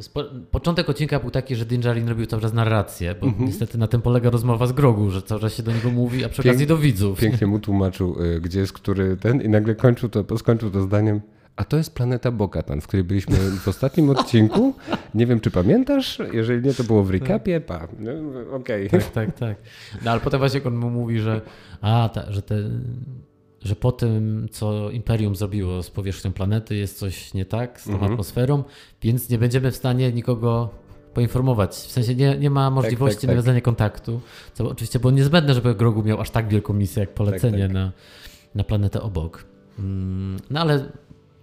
[0.00, 4.02] spo, początek odcinka był taki, że Dingerin robił cały czas narrację, bo niestety na tym
[4.02, 6.66] polega rozmowa z Grogu, że cały czas się do niego mówi, a przy Pięk- okazji
[6.66, 7.18] do widzów.
[7.20, 11.20] Pięknie mu tłumaczył, y, gdzie jest który ten i nagle kończył to, skończył to zdaniem
[11.56, 14.74] a to jest planeta Bokatan, w której byliśmy w ostatnim odcinku.
[15.14, 16.18] Nie wiem, czy pamiętasz?
[16.32, 17.60] Jeżeli nie, to było w recapie.
[17.60, 17.88] Pa.
[17.98, 18.10] No,
[18.56, 18.90] Okej.
[18.90, 19.56] Tak, tak, tak.
[20.04, 21.40] No ale potem właśnie on mu mówi, że
[21.80, 22.56] a, ta, że te
[23.62, 27.92] że po tym, co Imperium zrobiło z powierzchnią planety, jest coś nie tak z tą
[27.92, 28.12] Mhm.
[28.12, 28.64] atmosferą,
[29.02, 30.70] więc nie będziemy w stanie nikogo
[31.14, 31.70] poinformować.
[31.70, 33.28] W sensie nie, nie ma możliwości tak.
[33.28, 34.20] nawiązania kontaktu,
[34.54, 37.72] co oczywiście było niezbędne, żeby Grogu miał aż tak wielką misję, jak polecenie tak.
[37.72, 37.92] Na,
[38.54, 39.44] na planetę obok.
[39.78, 40.84] Mm, No ale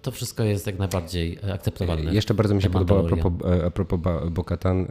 [0.01, 2.13] to wszystko jest jak najbardziej e, akceptowalne.
[2.13, 3.99] Jeszcze bardzo mi się podobało a propos, e, a propos
[4.31, 4.87] Bo-Katan,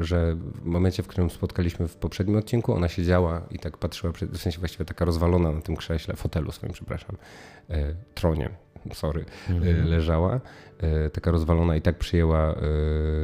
[0.00, 4.38] że w momencie, w którym spotkaliśmy w poprzednim odcinku, ona siedziała i tak patrzyła, w
[4.38, 7.16] sensie właściwie taka rozwalona na tym krześle, fotelu swoim, przepraszam,
[7.70, 8.50] e, tronie,
[8.92, 10.40] sorry, e, leżała, e,
[11.12, 12.56] taka rozwalona i tak przyjęła e,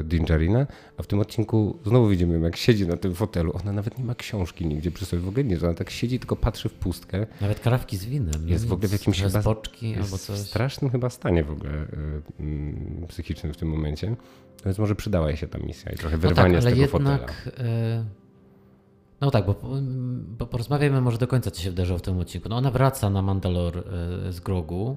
[0.05, 3.53] Dingerina, a w tym odcinku znowu widzimy ją, jak siedzi na tym fotelu.
[3.62, 6.37] Ona nawet nie ma książki nigdzie przy sobie, w ogóle nie, ona tak siedzi, tylko
[6.37, 7.27] patrzy w pustkę.
[7.41, 8.49] Nawet karawki z winem.
[8.49, 10.38] Jest w ogóle w jakimś że chyba- boczki albo Jest coś.
[10.38, 11.87] w strasznym chyba stanie w ogóle y,
[12.41, 14.17] mm, psychicznym w tym momencie.
[14.65, 16.91] Więc może przydała jej się ta misja i trochę No tak, wyrwanie z tego jednak.
[16.91, 17.69] fotela.
[17.69, 18.05] e,
[19.21, 19.55] No tak, bo,
[20.38, 22.49] bo porozmawiajmy może do końca, co się wydarzyło w tym odcinku.
[22.49, 24.97] No ona wraca na Mandalor e, z Grogu.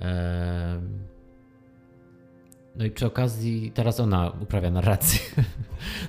[0.00, 0.80] E,
[2.78, 5.20] No i przy okazji teraz ona uprawia narrację.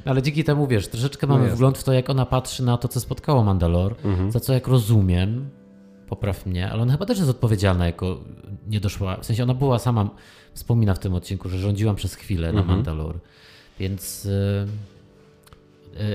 [0.05, 1.55] No ale dzięki temu wiesz, troszeczkę No mamy jasne.
[1.55, 4.31] wgląd w to, jak ona patrzy na to, co spotkało Mandalor, Mhm.
[4.31, 5.49] za co jak rozumiem,
[6.07, 8.19] popraw mnie, ale ona chyba też jest odpowiedzialna jako
[8.67, 10.09] nie doszła, w sensie ona była sama,
[10.53, 12.77] wspomina w tym odcinku, że rządziłam przez chwilę na Mhm.
[12.77, 13.19] Mandalor,
[13.79, 14.67] więc y,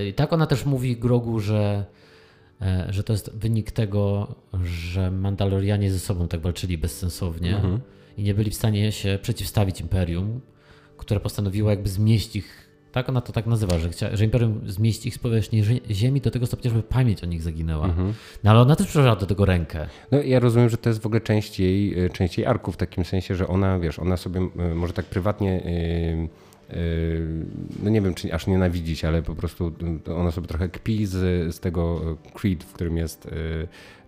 [0.08, 1.84] y, tak ona też mówi Grogu, że,
[2.62, 4.34] e, że to jest wynik tego,
[4.64, 7.80] że Mandalorianie ze sobą tak walczyli bezsensownie Mhm.
[8.16, 10.40] I nie byli w stanie się przeciwstawić Imperium,
[10.96, 15.06] które postanowiło jakby zmieść ich, tak ona to tak nazywa, że, chcia, że Imperium zmieść
[15.06, 17.84] ich z powierzchni ziemi do tego stopnia, żeby pamięć o nich zaginęła.
[17.86, 18.14] Mhm.
[18.44, 19.86] No ale ona też przeżyła do tego rękę.
[20.10, 22.76] No ja rozumiem, że to jest w ogóle część jej, y, część jej arku w
[22.76, 26.28] takim sensie, że ona, wiesz, ona sobie y, może tak prywatnie, y, y,
[27.82, 29.72] no nie wiem, czy aż nienawidzić, ale po prostu
[30.16, 33.30] ona sobie trochę kpi z, z tego y, Creed, w którym jest y,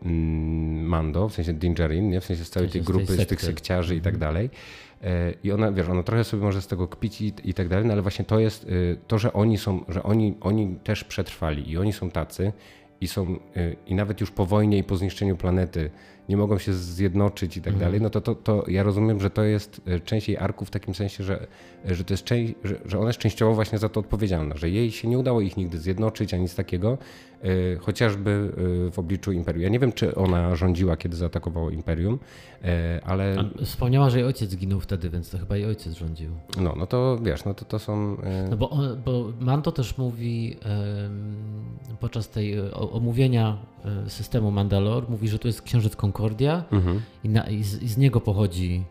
[0.03, 2.20] mm, Mando, w sensie Dingerin, nie?
[2.20, 4.50] w sensie z całej tej z tej grupy, z tych sekciarzy i tak dalej.
[5.03, 7.87] E, I ona, wiesz, ona trochę sobie może z tego kpić i, i tak dalej,
[7.87, 8.66] no ale właśnie to jest
[9.09, 12.53] to, że oni są, że oni, oni też przetrwali i oni są tacy
[13.00, 13.38] i są,
[13.87, 15.90] i nawet już po wojnie i po zniszczeniu planety
[16.28, 19.42] nie mogą się zjednoczyć i tak dalej, no to, to, to ja rozumiem, że to
[19.42, 21.46] jest e, część jej arku w takim sensie, że,
[21.84, 24.90] że to jest część, że, że ona jest częściowo właśnie za to odpowiedzialna, że jej
[24.90, 26.98] się nie udało ich nigdy zjednoczyć, ani nic takiego,
[27.42, 28.52] e, chociażby
[28.88, 29.62] e, w obliczu Imperium.
[29.62, 32.18] Ja nie wiem, czy ona rządziła, kiedy zaatakowało Imperium,
[33.04, 33.37] ale...
[33.60, 36.30] A wspomniała, że jej ojciec zginął wtedy, więc to chyba jej ojciec rządził.
[36.60, 38.16] No, no to wiesz, no to, to są...
[38.50, 40.56] No bo, bo Mando też mówi
[42.00, 43.56] podczas tej omówienia
[44.08, 47.00] systemu Mandalor, mówi, że to jest księżyc Concordia mhm.
[47.24, 48.85] i, na, i, z, i, z, niego pochodzi.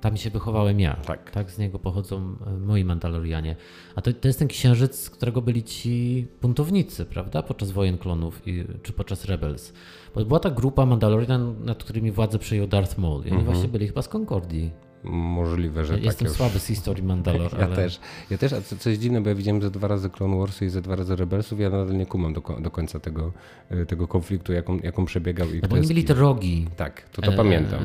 [0.00, 0.94] Tam się wychowałem ja.
[0.94, 1.30] Tak.
[1.30, 3.56] tak z niego pochodzą e, moi Mandalorianie.
[3.94, 7.42] A to, to jest ten księżyc, z którego byli ci buntownicy, prawda?
[7.42, 9.72] Podczas wojen klonów i, czy podczas Rebels.
[10.14, 13.20] Bo była ta grupa Mandalorian, nad którymi władzę przejął Darth Maul.
[13.20, 13.44] I oni mhm.
[13.44, 14.85] właśnie byli chyba z Concordii.
[15.04, 16.04] Możliwe, że ja tak.
[16.04, 16.36] Jestem już...
[16.36, 17.58] słaby z historii Mandalor.
[17.58, 17.76] Ja ale...
[17.76, 18.00] też.
[18.30, 20.66] Ja też, a co, co jest dziwne, bo ja widziałem ze dwa razy Clone Warsy
[20.66, 23.32] i ze dwa razy Rebelsów, ja nadal nie kumam do, do końca tego,
[23.68, 25.48] e, tego konfliktu, jaką, jaką przebiegał.
[25.48, 26.66] I no bo oni mieli te rogi.
[26.76, 27.80] Tak, to to e, pamiętam.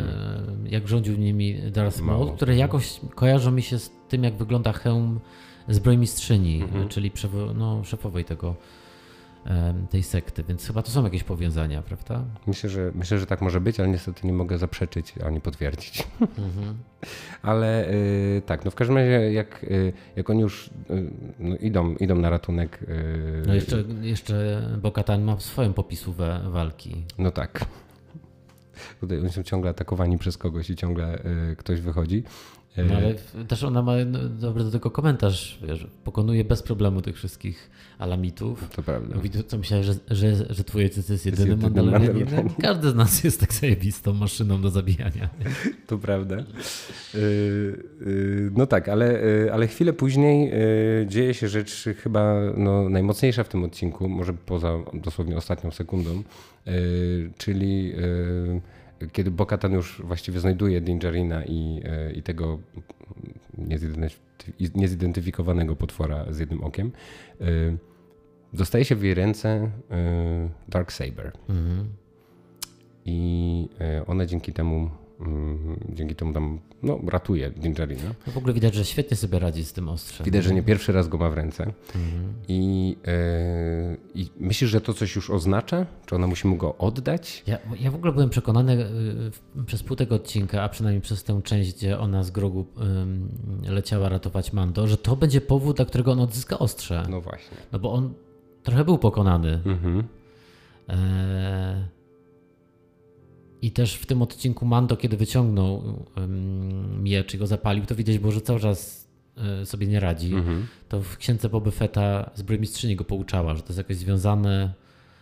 [0.65, 5.19] Jak rządził nimi Darth Maul, które jakoś kojarzą mi się z tym, jak wygląda hełm
[5.67, 6.89] zbrojmistrzyni, mhm.
[6.89, 7.11] czyli
[7.55, 8.55] no, szefowej tego
[9.89, 12.23] tej sekty, więc chyba to są jakieś powiązania, prawda?
[12.47, 16.07] Myślę, że, myślę, że tak może być, ale niestety nie mogę zaprzeczyć ani potwierdzić.
[16.21, 16.77] Mhm.
[17.41, 20.71] ale y, tak, no w każdym razie jak, y, jak oni już y,
[21.39, 22.79] no idą, idą na ratunek.
[22.83, 27.05] Y, no jeszcze, jeszcze Bokatan ma swoją popisówę walki.
[27.17, 27.65] No tak.
[28.99, 32.23] Tutaj oni są ciągle atakowani przez kogoś i ciągle y, ktoś wychodzi.
[32.77, 33.15] No ale
[33.47, 33.93] też ona ma
[34.29, 38.69] dobry do tego komentarz, wiesz, pokonuje bez problemu tych wszystkich alamitów.
[38.75, 39.15] To prawda.
[39.15, 42.49] Mówi, co myślałeś, że, że, że twój ojciec jest jedynym Mandalorianinem?
[42.61, 45.29] Każdy z nas jest tak zajebistą maszyną do zabijania.
[45.87, 46.35] To prawda.
[46.35, 47.21] Yy,
[48.05, 49.21] yy, no tak, ale,
[49.53, 50.51] ale chwilę później
[51.07, 56.23] dzieje się rzecz chyba no, najmocniejsza w tym odcinku, może poza dosłownie ostatnią sekundą,
[57.37, 57.93] czyli
[59.11, 62.59] kiedy Bokatan już właściwie znajduje Dingerina i, e, i tego
[64.75, 66.91] niezidentyfikowanego potwora z jednym okiem,
[67.41, 67.45] e,
[68.53, 71.31] dostaje się w jej ręce e, Dark Saber.
[71.49, 71.87] Mhm.
[73.05, 73.69] I
[74.07, 74.89] ona dzięki temu
[75.89, 78.13] dzięki temu tam no, ratuje Dingerina.
[78.27, 80.25] No w ogóle widać, że świetnie sobie radzi z tym ostrzem.
[80.25, 81.63] Widać, że nie pierwszy raz go ma w ręce.
[81.63, 82.33] Mhm.
[82.47, 82.95] I,
[84.15, 85.85] yy, I myślisz, że to coś już oznacza?
[86.05, 87.43] Czy ona musi mu go oddać?
[87.47, 88.75] Ja, ja w ogóle byłem przekonany
[89.55, 92.65] yy, przez pół tego odcinka, a przynajmniej przez tę część, gdzie ona z grogu
[93.63, 97.05] yy, leciała ratować Mando, że to będzie powód, dla którego on odzyska ostrze.
[97.09, 97.57] No właśnie.
[97.71, 98.13] No bo on
[98.63, 99.61] trochę był pokonany.
[99.65, 100.03] Mhm.
[100.89, 102.00] E,
[103.61, 105.83] i też w tym odcinku Mando, kiedy wyciągnął
[107.01, 110.33] miecz i go zapalił, to widać było, że cały czas e, sobie nie radzi.
[110.33, 110.67] Mhm.
[110.89, 114.73] To w księdze Boby Fetta zbrojmistrzyni go pouczała, że to jest jakoś związane,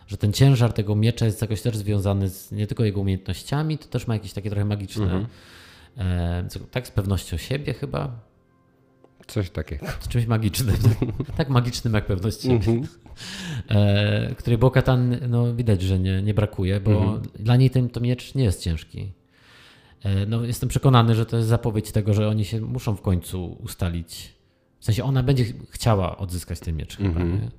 [0.06, 3.86] że ten ciężar tego miecza jest jakoś też związany z nie tylko jego umiejętnościami, to
[3.86, 5.26] też ma jakieś takie trochę magiczne, mhm.
[5.98, 8.29] e, tak z pewnością siebie chyba,
[9.30, 9.86] Coś takiego.
[10.00, 10.76] Z czymś magicznym.
[11.36, 12.66] tak magicznym jak pewność siebie.
[12.66, 12.86] Mm -hmm.
[13.68, 17.28] e, której Bokatan, no widać, że nie, nie brakuje, bo mm -hmm.
[17.38, 19.12] dla niej ten to miecz nie jest ciężki.
[20.02, 23.56] E, no, jestem przekonany, że to jest zapowiedź tego, że oni się muszą w końcu
[23.62, 24.34] ustalić.
[24.80, 27.14] W sensie ona będzie chciała odzyskać ten miecz mm -hmm.
[27.14, 27.42] chyba, mhm.
[27.42, 27.50] nie?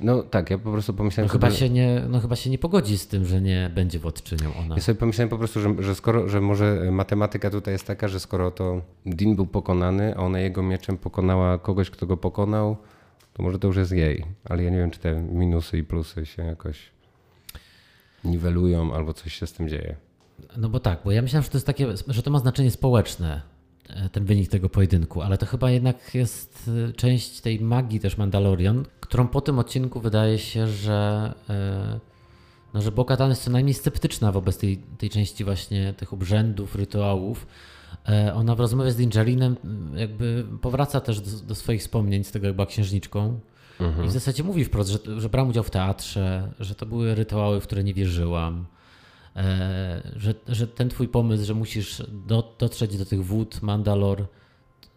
[0.00, 2.98] No tak, ja po prostu pomyślałem no, chyba się nie, no chyba się nie pogodzi
[2.98, 4.74] z tym, że nie będzie władczynią ona.
[4.74, 8.20] Ja sobie pomyślałem po prostu, że, że skoro, że może matematyka tutaj jest taka, że
[8.20, 12.76] skoro to Din był pokonany, a ona jego mieczem pokonała kogoś, kto go pokonał,
[13.32, 14.24] to może to już jest jej.
[14.44, 16.90] Ale ja nie wiem, czy te minusy i plusy się jakoś
[18.24, 19.96] niwelują albo coś się z tym dzieje.
[20.56, 23.42] No bo tak, bo ja myślałem, że to jest takie, że to ma znaczenie społeczne
[24.12, 28.84] ten wynik tego pojedynku, ale to chyba jednak jest e, część tej magii też Mandalorian,
[29.00, 32.00] którą po tym odcinku wydaje się, że, e,
[32.74, 37.46] no, że Bo-Katan jest co najmniej sceptyczna wobec tej, tej części właśnie tych obrzędów, rytuałów.
[38.34, 39.56] Ona w rozmowie z Dingerinem
[39.94, 43.40] jakby powraca też do, do swoich wspomnień z tego, jak była księżniczką.
[43.80, 44.06] Mhm.
[44.06, 47.60] I w zasadzie mówi wprost, że, że brałam udział w teatrze, że to były rytuały,
[47.60, 48.77] w które nie wierzyłam E,
[50.16, 54.26] że, że ten twój pomysł, że musisz do, dotrzeć do tych wód Mandalor,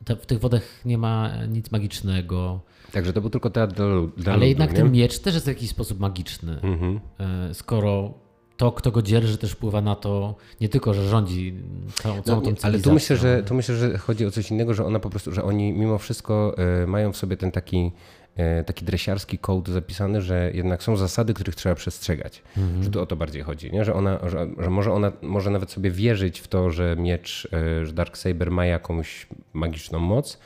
[0.06, 2.60] to w tych wodach nie ma nic magicznego.
[2.92, 4.76] Także to był tylko teatr do Ale jednak nie?
[4.76, 6.60] ten miecz też jest w jakiś sposób magiczny.
[6.62, 7.00] Mhm.
[7.20, 8.14] E, skoro
[8.58, 11.54] to, kto go dzierży, też wpływa na to, nie tylko, że rządzi
[11.94, 14.74] całą, całą no, tą Ale tu myślę, że, tu myślę, że chodzi o coś innego,
[14.74, 18.21] że ona po prostu, że oni mimo wszystko y, mają w sobie ten taki E,
[18.66, 22.44] taki dresiarski kołd zapisany, że jednak są zasady, których trzeba przestrzegać.
[22.58, 22.84] Mhm.
[22.84, 23.86] Że tu o to bardziej chodzi, nie?
[23.86, 27.86] Że, ona, że, że, może ona może nawet sobie wierzyć w to, że miecz, e,
[27.86, 30.40] że Darksaber ma jakąś magiczną moc,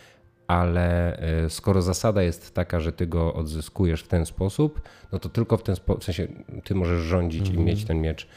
[0.48, 5.30] ale e, skoro zasada jest taka, że ty go odzyskujesz w ten sposób, no to
[5.30, 6.28] tylko w ten sposób, w sensie
[6.63, 7.60] ty możesz rządzić mhm.
[7.60, 8.28] i mieć ten miecz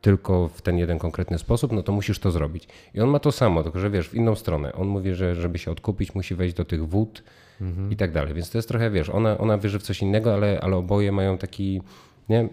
[0.00, 2.68] tylko w ten jeden konkretny sposób, no to musisz to zrobić.
[2.94, 4.72] I on ma to samo, tylko że wiesz, w inną stronę.
[4.72, 7.22] On mówi, że żeby się odkupić, musi wejść do tych wód
[7.64, 7.92] mhm.
[7.92, 8.34] i tak dalej.
[8.34, 11.38] Więc to jest trochę, wiesz, ona, ona wierzy w coś innego, ale, ale oboje mają
[11.38, 11.82] taki,
[12.28, 12.48] nie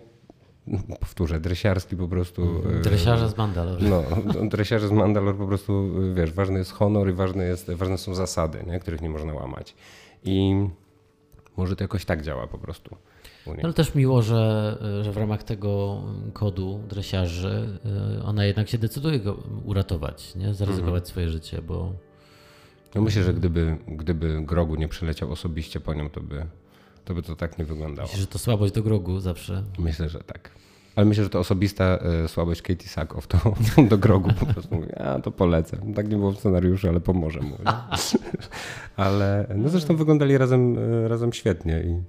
[1.00, 2.42] powtórzę, dresiarski po prostu.
[2.42, 2.82] Mhm.
[2.82, 3.82] Dresiarze z Mandalor.
[3.82, 4.04] No,
[4.50, 8.64] dresiarze z Mandalor po prostu, wiesz, ważny jest honor i ważne, jest, ważne są zasady,
[8.68, 8.80] nie?
[8.80, 9.76] których nie można łamać.
[10.24, 10.68] I
[11.58, 12.96] może to jakoś tak działa po prostu.
[13.48, 16.02] No, ale też miło, że, że w ramach tego
[16.34, 17.80] kodu dresiarzy
[18.20, 20.54] e, ona jednak się decyduje go uratować, nie?
[20.54, 21.06] zaryzykować mhm.
[21.06, 21.94] swoje życie, bo.
[22.96, 26.46] No myślę, że gdyby, gdyby Grogu nie przyleciał osobiście po nią, to by
[27.06, 28.08] to, by to tak nie wyglądało.
[28.08, 29.64] Myślę, że to słabość do Grogu zawsze.
[29.80, 30.52] Myślę, że tak.
[30.96, 33.38] Ale myślę, że to osobista y, słabość Katie Sackhoff to
[33.90, 35.78] do Grogu po prostu mówi, a to polecę.
[35.96, 37.58] Tak nie było w scenariuszu, ale pomoże mu.
[38.96, 42.02] ale no zresztą wyglądali razem, y, razem świetnie i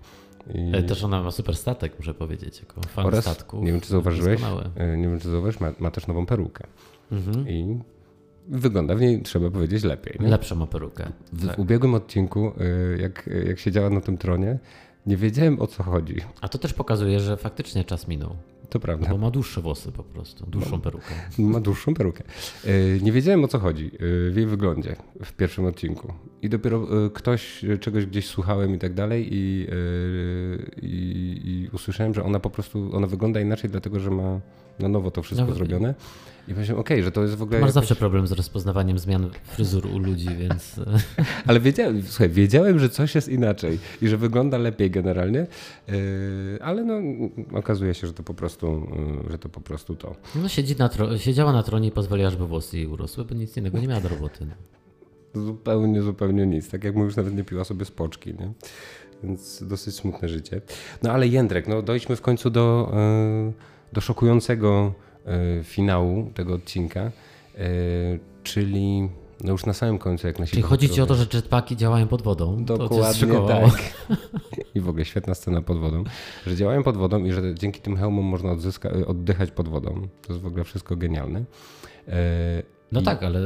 [0.55, 0.85] i...
[0.85, 3.63] Też ona ma super statek, muszę powiedzieć, jako fan Oraz, statku.
[3.63, 4.41] Nie wiem, czy zauważyłeś,
[4.77, 6.67] e, nie wiem, czy zauważyłeś, ma, ma też nową perukę.
[7.13, 7.49] Mhm.
[7.49, 7.79] I
[8.49, 10.17] wygląda w niej, trzeba powiedzieć, lepiej.
[10.21, 10.29] Nie?
[10.29, 11.13] Lepszą ma perukę.
[11.33, 11.57] W, tak.
[11.57, 12.53] w ubiegłym odcinku,
[12.97, 14.59] e, jak, jak siedziała na tym tronie,
[15.07, 16.17] nie wiedziałem o co chodzi.
[16.41, 18.37] A to też pokazuje, że faktycznie czas minął.
[18.71, 19.09] To prawda.
[19.11, 21.15] Bo ma dłuższe włosy po prostu, dłuższą perukę.
[21.39, 22.25] Ma dłuższą perukę.
[22.65, 22.71] E,
[23.03, 23.91] nie wiedziałem o co chodzi
[24.31, 26.13] w jej wyglądzie w pierwszym odcinku.
[26.43, 29.67] I dopiero ktoś czegoś gdzieś słuchałem i tak dalej i,
[30.83, 34.41] i, i usłyszałem, że ona po prostu, ona wygląda inaczej dlatego, że ma
[34.79, 35.91] na nowo to wszystko no, zrobione.
[35.91, 35.95] I
[36.47, 37.61] powiedziałem, okej, okay, że to jest w ogóle.
[37.61, 37.75] Masz jakoś...
[37.75, 40.81] zawsze problem z rozpoznawaniem zmian fryzur u ludzi, więc.
[41.47, 45.47] Ale wiedziałem, słuchaj, wiedziałem, że coś jest inaczej i że wygląda lepiej generalnie,
[45.89, 45.95] yy,
[46.61, 46.95] ale no,
[47.59, 48.89] okazuje się, że to po prostu,
[49.25, 50.17] yy, że to po prostu to.
[50.35, 51.19] No siedzi na tro...
[51.19, 54.09] siedziała na tronie i pozwoliła, żeby włosy jej urosły, bo nic innego nie miała do
[54.09, 54.47] roboty.
[54.47, 54.55] No.
[55.45, 56.71] Zupełnie, zupełnie nic.
[56.71, 58.53] Tak jak mówisz, nawet nie piła sobie spoczki, nie?
[59.25, 60.61] Więc dosyć smutne życie.
[61.03, 62.93] No ale Jędrek, no dojdźmy w końcu do,
[63.93, 65.12] do szokującego E,
[65.63, 67.11] finału tego odcinka, e,
[68.43, 69.09] czyli
[69.45, 70.51] no już na samym końcu, jak nasi.
[70.51, 72.65] Czyli chodzi ci o to, że jetpacki działają pod wodą.
[72.65, 74.07] Dokładnie tak.
[74.75, 76.05] I w ogóle świetna scena pod wodą,
[76.47, 78.57] że działają pod wodą i że dzięki tym hełmom można
[79.07, 80.09] oddychać pod wodą.
[80.23, 81.45] To jest w ogóle wszystko genialne.
[82.93, 83.05] No I...
[83.05, 83.41] tak, ale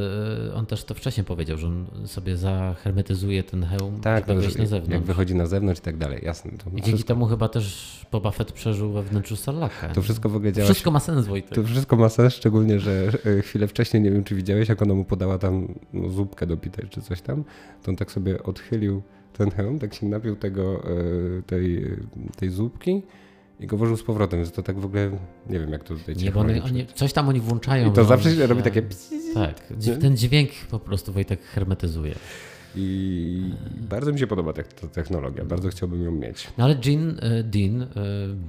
[0.49, 4.41] e, on też to wcześniej powiedział, że on sobie zahermetyzuje ten hełm, tak, żeby no,
[4.41, 4.95] wyjść na zewnątrz.
[4.95, 6.51] Jak wychodzi na zewnątrz i tak dalej, jasne.
[6.51, 7.09] I dzięki wszystko...
[7.09, 9.89] temu chyba też Boba Fett przeżył we wnętrzu Sarlaka.
[9.89, 10.65] To wszystko w ogóle działa.
[10.67, 11.55] Wszystko ma sens, Wojtek.
[11.55, 14.95] To wszystko ma sens, szczególnie, że e, chwilę wcześniej, nie wiem czy widziałeś, jak ona
[14.95, 17.45] mu podała tam no, zupkę do pitej czy coś tam,
[17.83, 21.97] to on tak sobie odchylił ten hełm, tak się napił tego, e, tej,
[22.37, 23.03] tej zupki
[23.61, 25.11] i go włożył z powrotem, więc to tak w ogóle
[25.47, 27.90] nie wiem, jak to tutaj Nie, bo oni, oni, coś tam oni włączają.
[27.90, 28.83] I to zawsze się robi takie.
[29.35, 29.61] Tak,
[30.01, 32.14] ten dźwięk po prostu Wojtek hermetyzuje.
[32.79, 36.49] I bardzo mi się podoba ta, technologia, bardzo chciałbym ją mieć.
[36.59, 37.87] No ale Jean, e, Dean, e,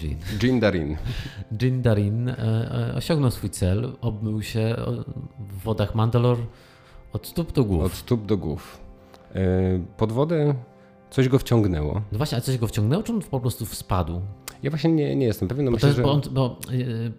[0.02, 0.18] Jean.
[0.44, 0.98] Jean Darin.
[1.62, 4.76] Jean Darin e, osiągnął swój cel, obmył się
[5.40, 6.38] w wodach Mandalor
[7.14, 7.84] od stóp do głów.
[7.84, 8.80] Od stóp do głów.
[9.98, 10.56] Pod wodę
[11.10, 12.02] coś go wciągnęło.
[12.12, 14.22] No właśnie, a coś go wciągnęło, czy on po prostu spadł?
[14.64, 15.66] Ja właśnie nie, nie jestem pewien.
[15.66, 16.04] No bo, myślę, jest, że...
[16.04, 16.60] bo, on, bo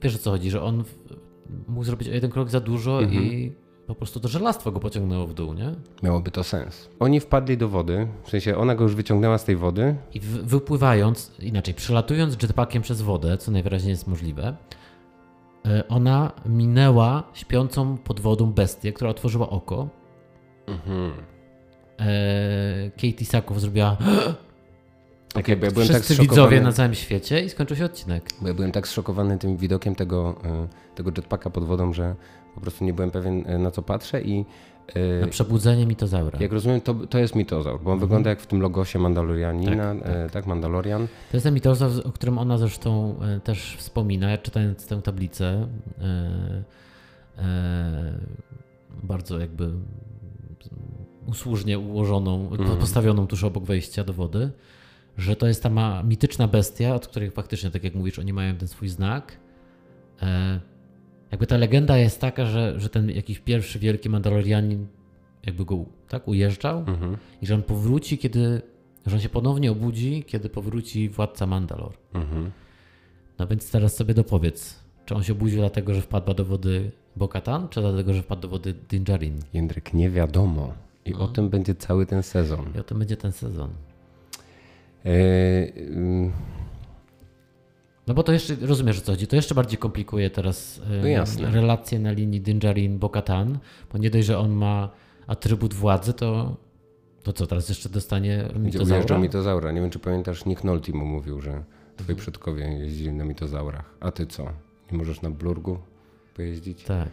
[0.02, 0.84] wiesz o co chodzi, że on
[1.68, 3.24] mógł zrobić o jeden krok za dużo mhm.
[3.24, 3.52] i
[3.86, 5.72] po prostu to żelastwo go pociągnęło w dół, nie?
[6.02, 6.88] Miałoby to sens.
[7.00, 9.96] Oni wpadli do wody, w sensie ona go już wyciągnęła z tej wody.
[10.14, 14.56] I wypływając, inaczej, przelatując jetpackiem przez wodę, co najwyraźniej jest możliwe,
[15.66, 19.88] e, ona minęła śpiącą pod wodą bestię, która otworzyła oko.
[20.66, 21.12] Mhm.
[22.00, 23.96] E, Katie Sakow zrobiła
[25.32, 28.28] tak bo ja byłem tak widzowie na całym świecie i skończył się odcinek.
[28.40, 32.14] Bo ja byłem tak zszokowany tym widokiem tego, e, tego jetpacka pod wodą, że
[32.54, 34.44] po prostu nie byłem pewien e, na co patrzę i
[34.94, 36.38] e, na przebudzenie mitozaura.
[36.40, 38.00] Jak rozumiem, to, to jest mitozaur, bo on mhm.
[38.00, 40.30] wygląda jak w tym logosie Mandalorianina, tak, tak.
[40.30, 41.06] tak, Mandalorian.
[41.06, 45.68] To jest ten mitozaur, o którym ona zresztą też wspomina, czytając tę tablicę.
[49.02, 49.70] bardzo jakby
[51.28, 52.78] usłużnie ułożoną, mhm.
[52.78, 54.50] postawioną tuż obok wejścia do wody
[55.18, 58.56] że to jest ta ma, mityczna bestia, od której faktycznie, tak jak mówisz, oni mają
[58.56, 59.38] ten swój znak.
[60.22, 60.60] E,
[61.30, 64.86] jakby ta legenda jest taka, że, że ten jakiś pierwszy wielki Mandalorianin
[65.46, 67.16] jakby go tak ujeżdżał mhm.
[67.42, 68.62] i że on powróci, kiedy,
[69.06, 71.92] że on się ponownie obudzi, kiedy powróci władca Mandalor.
[72.14, 72.50] Mhm.
[73.38, 77.68] No więc teraz sobie dopowiedz, czy on się obudził dlatego, że wpadła do wody Bokatan,
[77.68, 79.40] czy dlatego, że wpadł do wody Dinjarin?
[79.52, 80.87] Jędrek, nie wiadomo.
[81.08, 81.20] I no.
[81.20, 82.72] o tym będzie cały ten sezon.
[82.76, 83.70] I o tym będzie ten sezon.
[85.04, 85.10] E,
[88.06, 91.50] no bo to jeszcze, rozumiesz o co chodzi, to jeszcze bardziej komplikuje teraz e, no
[91.50, 93.56] relacje na linii Dinjarin-Bokatan,
[93.92, 94.90] bo nie dość, że on ma
[95.26, 96.56] atrybut władzy, to,
[97.22, 99.18] to co, teraz jeszcze dostanie mitozaura?
[99.18, 99.72] mitozaura.
[99.72, 101.50] Nie wiem, czy pamiętasz, Nick Nolte mu mówił, że
[101.96, 102.18] twoi mhm.
[102.18, 103.94] przodkowie jeździli na mitozaurach.
[104.00, 104.44] A ty co?
[104.92, 105.78] Nie możesz na blurgu?
[106.38, 106.84] pojeździć.
[106.84, 107.10] Tak.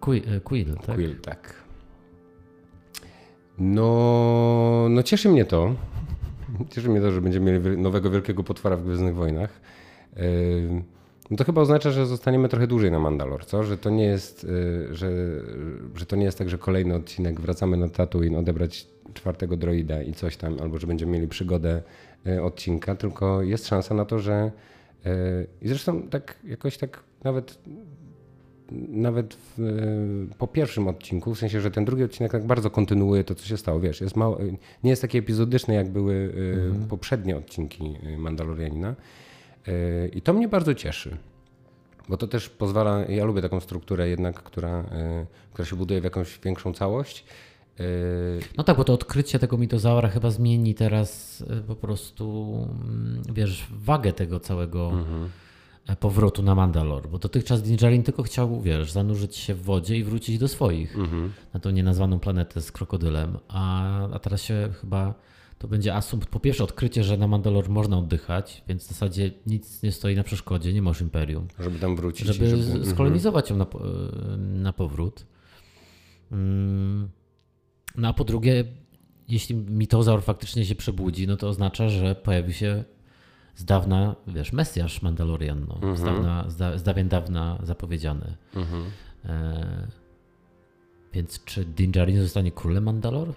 [0.00, 0.96] Quill, Quill tak?
[0.96, 1.54] Quill, tak.
[3.60, 5.74] No, no cieszy mnie to.
[6.70, 9.60] Cieszy mnie to, że będziemy mieli nowego wielkiego potwora w Gwiezdnych Wojnach.
[11.30, 13.64] No to chyba oznacza, że zostaniemy trochę dłużej na Mandalor, co?
[13.64, 15.10] Że to nie jest, y, że,
[15.94, 20.12] że to nie jest tak, że kolejny odcinek wracamy na Tatooine odebrać czwartego droida i
[20.12, 21.82] coś tam, albo że będziemy mieli przygodę
[22.26, 24.50] y, odcinka, tylko jest szansa na to, że
[25.06, 25.10] y,
[25.62, 27.58] i zresztą tak jakoś tak nawet
[28.88, 33.34] nawet w, po pierwszym odcinku, w sensie, że ten drugi odcinek tak bardzo kontynuuje to,
[33.34, 33.80] co się stało.
[33.80, 34.38] Wiesz, jest mało,
[34.84, 36.88] nie jest taki epizodyczny, jak były mhm.
[36.88, 38.94] poprzednie odcinki Mandalorianina.
[40.12, 41.16] I to mnie bardzo cieszy.
[42.08, 44.84] Bo to też pozwala, ja lubię taką strukturę jednak, która,
[45.52, 47.24] która się buduje w jakąś większą całość.
[48.56, 54.12] No tak, bo to odkrycie tego mitozaura chyba zmieni teraz po prostu, mm, wiesz, wagę
[54.12, 55.28] tego całego mhm.
[55.96, 57.08] Powrotu na Mandalor.
[57.08, 61.32] Bo dotychczas Dinjarin tylko chciał, wiesz, zanurzyć się w wodzie i wrócić do swoich, mhm.
[61.54, 63.38] na tą nienazwaną planetę z krokodylem.
[63.48, 65.14] A, a teraz się chyba
[65.60, 69.82] to będzie asumpt, po pierwsze odkrycie, że na Mandalor można oddychać, więc w zasadzie nic
[69.82, 71.48] nie stoi na przeszkodzie, nie masz imperium.
[71.58, 72.26] Żeby tam wrócić.
[72.26, 72.62] Żeby, żeby...
[72.62, 72.86] Mhm.
[72.86, 73.66] skolonizować ją na,
[74.38, 75.26] na powrót.
[76.32, 77.08] Mm.
[77.96, 78.64] No a po drugie,
[79.28, 82.84] jeśli mitozaur faktycznie się przebudzi, no to oznacza, że pojawi się
[83.54, 85.96] z dawna, wiesz, Mesjasz Mandalorian, no, mhm.
[85.96, 86.44] z, dawna,
[86.78, 88.36] z, dawien dawna zapowiedziany.
[88.54, 88.84] Mhm.
[89.24, 89.86] E,
[91.12, 93.28] więc czy Din Djarin zostanie królem Mandalor?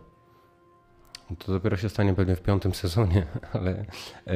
[1.40, 3.86] To dopiero się stanie pewnie w piątym sezonie, ale
[4.28, 4.34] yy,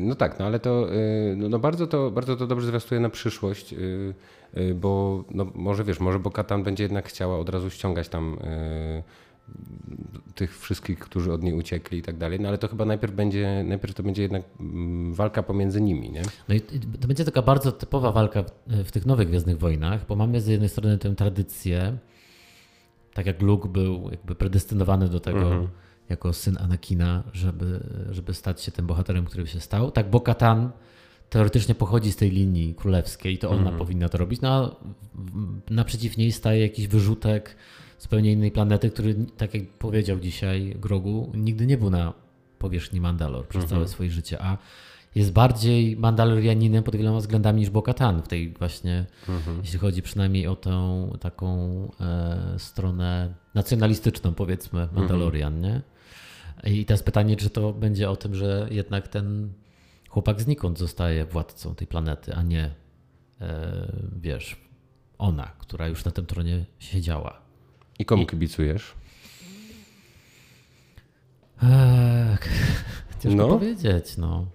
[0.00, 3.72] no tak, no ale to yy, no, bardzo to bardzo to dobrze zwiastuje na przyszłość,
[3.72, 8.38] yy, bo no, może wiesz, może Bokatan będzie jednak chciała od razu ściągać tam
[10.34, 13.64] tych wszystkich, którzy od niej uciekli i tak dalej, no ale to chyba najpierw będzie,
[13.66, 16.22] najpierw to będzie jednak mm, walka pomiędzy nimi, nie?
[16.48, 16.60] No i
[17.00, 20.68] to będzie taka bardzo typowa walka w tych nowych Gwiezdnych Wojnach, bo mamy z jednej
[20.68, 21.98] strony tę tradycję,
[23.14, 25.68] tak jak Luke był jakby predestynowany do tego, mhm
[26.10, 27.80] jako syn Anakina, żeby,
[28.10, 29.90] żeby stać się tym bohaterem, który się stał.
[29.90, 30.70] Tak, Bo-Katan
[31.30, 33.78] teoretycznie pochodzi z tej linii królewskiej, to ona mm.
[33.78, 34.40] powinna to robić.
[34.40, 34.76] No,
[35.70, 37.56] naprzeciw niej staje jakiś wyrzutek
[38.00, 42.12] zupełnie innej planety, który, tak jak powiedział dzisiaj Grogu, nigdy nie był na
[42.58, 43.68] powierzchni Mandalor przez -hmm.
[43.68, 44.58] całe swoje życie, a
[45.14, 49.58] jest bardziej Mandalorianinem pod wieloma względami niż Bo-Katan w tej właśnie, -hmm.
[49.62, 51.58] jeśli chodzi przynajmniej o tę taką
[52.00, 55.82] e, stronę nacjonalistyczną, powiedzmy, Mandalorian, mm -hmm.
[56.64, 56.72] nie?
[56.72, 59.52] I teraz pytanie, czy to będzie o tym, że jednak ten
[60.08, 62.70] chłopak znikąd zostaje władcą tej planety, a nie,
[63.40, 64.56] e, wiesz,
[65.18, 67.49] ona, która już na tym tronie siedziała.
[68.00, 68.26] I komu I...
[68.26, 68.94] kibicujesz?
[71.62, 72.38] Eee,
[73.20, 73.48] ciężko no.
[73.48, 74.16] powiedzieć.
[74.16, 74.46] No.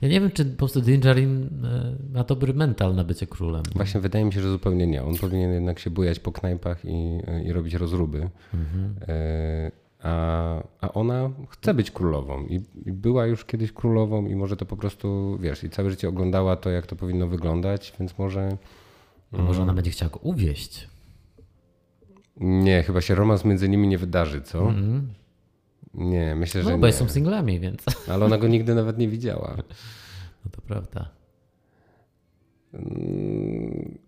[0.00, 3.62] Ja nie wiem, czy po prostu Dingerin e, ma dobry mental na bycie królem.
[3.74, 5.04] Właśnie wydaje mi się, że zupełnie nie.
[5.04, 8.28] On powinien jednak się bujać po knajpach i, i robić rozruby.
[8.54, 8.94] Mhm.
[9.08, 12.54] E a, a ona chce być królową I,
[12.86, 16.56] i, była już kiedyś królową i może to po prostu, wiesz, i całe życie oglądała
[16.56, 18.56] to, jak to powinno wyglądać, więc może...
[19.32, 19.76] może ona mm.
[19.76, 20.91] będzie chciała go uwieść.
[22.36, 24.68] Nie, chyba się romans między nimi nie wydarzy, co?
[24.68, 25.12] Mm.
[25.94, 26.92] Nie, myślę, że no, bo nie.
[26.92, 27.84] są singlami, więc...
[28.08, 29.56] Ale ona go nigdy nawet nie widziała.
[30.44, 31.10] No to prawda.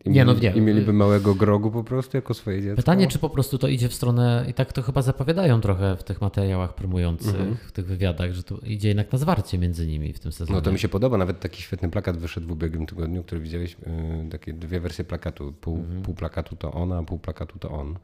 [0.04, 0.50] I, nie, no, nie.
[0.50, 2.76] I mieliby małego grogu po prostu jako swoje dziecko.
[2.76, 6.04] Pytanie, czy po prostu to idzie w stronę, i tak to chyba zapowiadają trochę w
[6.04, 7.56] tych materiałach promujących, mhm.
[7.56, 10.56] w tych wywiadach, że to idzie jednak na zwarcie między nimi w tym sezonie.
[10.56, 13.76] No to mi się podoba, nawet taki świetny plakat wyszedł w ubiegłym tygodniu, który widziałeś,
[14.22, 15.52] yy, takie dwie wersje plakatu.
[15.60, 16.02] Pół, mhm.
[16.02, 17.98] pół plakatu to ona, pół plakatu to on.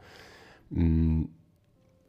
[0.72, 0.82] Yy.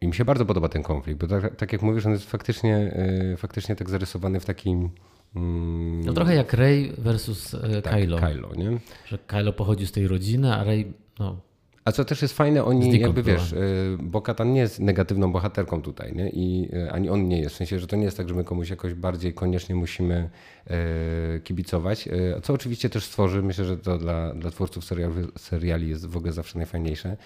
[0.02, 2.94] I mi się bardzo podoba ten konflikt, bo tak, tak jak mówisz, on jest faktycznie,
[3.30, 4.90] yy, faktycznie tak zarysowany w takim
[5.36, 6.02] Mm.
[6.06, 8.20] No trochę jak Rey versus e, tak, Kylo.
[8.20, 8.80] Kylo, nie?
[9.06, 11.38] Że Kylo pochodzi z tej rodziny, a Rey no,
[11.86, 13.38] a co też jest fajne, oni jakby była.
[13.38, 13.58] wiesz, e,
[14.00, 16.30] Bokatan nie jest negatywną bohaterką tutaj, nie?
[16.30, 17.56] I e, ani on nie jest.
[17.56, 20.30] W sensie, że to nie jest tak, że my komuś jakoś bardziej koniecznie musimy
[20.68, 22.08] e, kibicować.
[22.08, 26.18] E, co oczywiście też stworzy, myślę, że to dla, dla twórców seriali, seriali jest w
[26.18, 27.18] ogóle zawsze najfajniejsze.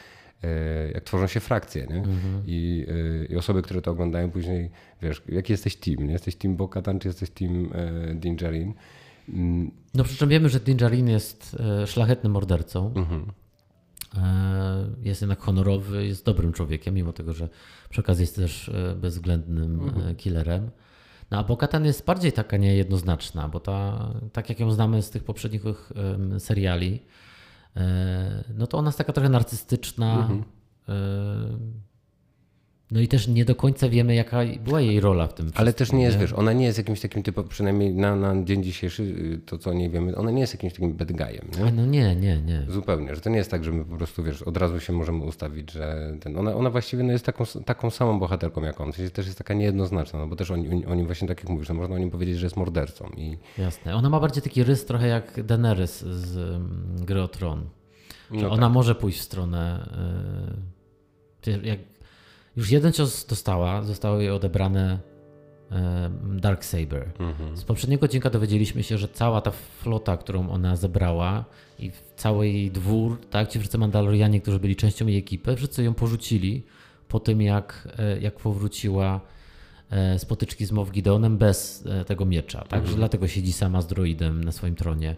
[0.45, 1.95] E, jak tworzą się frakcje, nie?
[1.95, 2.43] Mhm.
[2.47, 2.85] I,
[3.21, 4.71] e, I, osoby, które to oglądają później,
[5.01, 6.13] wiesz, jaki jesteś team, nie?
[6.13, 8.73] Jesteś team Bokatan, czy jesteś team e, Dinjarin?
[9.29, 9.71] Mm.
[9.93, 12.93] No przy czym wiemy, że Dinjarin jest szlachetnym mordercą.
[12.95, 13.25] Mhm.
[15.03, 17.49] Jest jednak honorowy, jest dobrym człowiekiem, mimo tego, że
[17.89, 18.71] przy okazji jest też
[19.01, 20.15] bezwzględnym mhm.
[20.15, 20.71] killerem.
[21.31, 25.23] No a Bokatan jest bardziej taka niejednoznaczna, bo ta, tak jak ją znamy z tych
[25.23, 25.63] poprzednich
[26.39, 27.01] seriali,
[28.53, 30.43] no to ona jest taka trochę narcystyczna, mhm.
[32.91, 35.51] No i też nie do końca wiemy, jaka była jej rola w tym.
[35.55, 36.21] Ale też nie jest, nie?
[36.21, 39.73] wiesz, ona nie jest jakimś takim typem, przynajmniej na, na dzień dzisiejszy, y, to co
[39.73, 41.47] nie wiemy, ona nie jest jakimś takim bad guyem.
[41.57, 41.65] Nie?
[41.65, 42.65] A no nie, nie, nie.
[42.69, 45.23] Zupełnie, że to nie jest tak, że my po prostu, wiesz, od razu się możemy
[45.23, 48.91] ustawić, że ten, ona, ona właściwie no, jest taką, taką samą bohaterką jak on.
[48.91, 51.69] W sensie też jest taka niejednoznaczna, no bo też oni, oni właśnie tak jak mówisz,
[51.69, 53.09] no, można o nim powiedzieć, że jest mordercą.
[53.17, 53.37] I...
[53.57, 53.95] Jasne.
[53.95, 57.69] Ona ma bardziej taki rys trochę jak Daenerys z um, Gry o Tron.
[58.31, 58.73] No ona tak.
[58.73, 59.89] może pójść w stronę...
[61.47, 61.79] Yy, jak
[62.57, 64.99] już jeden cios dostała, zostały jej odebrane
[66.23, 67.11] Dark Saber.
[67.19, 67.57] Mhm.
[67.57, 71.45] Z poprzedniego odcinka dowiedzieliśmy się, że cała ta flota, którą ona zebrała
[71.79, 75.93] i cały jej dwór, tak, ci wszyscy Mandalorianie, którzy byli częścią jej ekipy, wszyscy ją
[75.93, 76.63] porzucili
[77.07, 79.21] po tym, jak, e, jak powróciła
[79.89, 82.61] e, z potyczki z Moff Gideonem bez e, tego miecza.
[82.61, 82.79] Tak?
[82.79, 82.95] Mhm.
[82.95, 85.15] dlatego siedzi sama z droidem na swoim tronie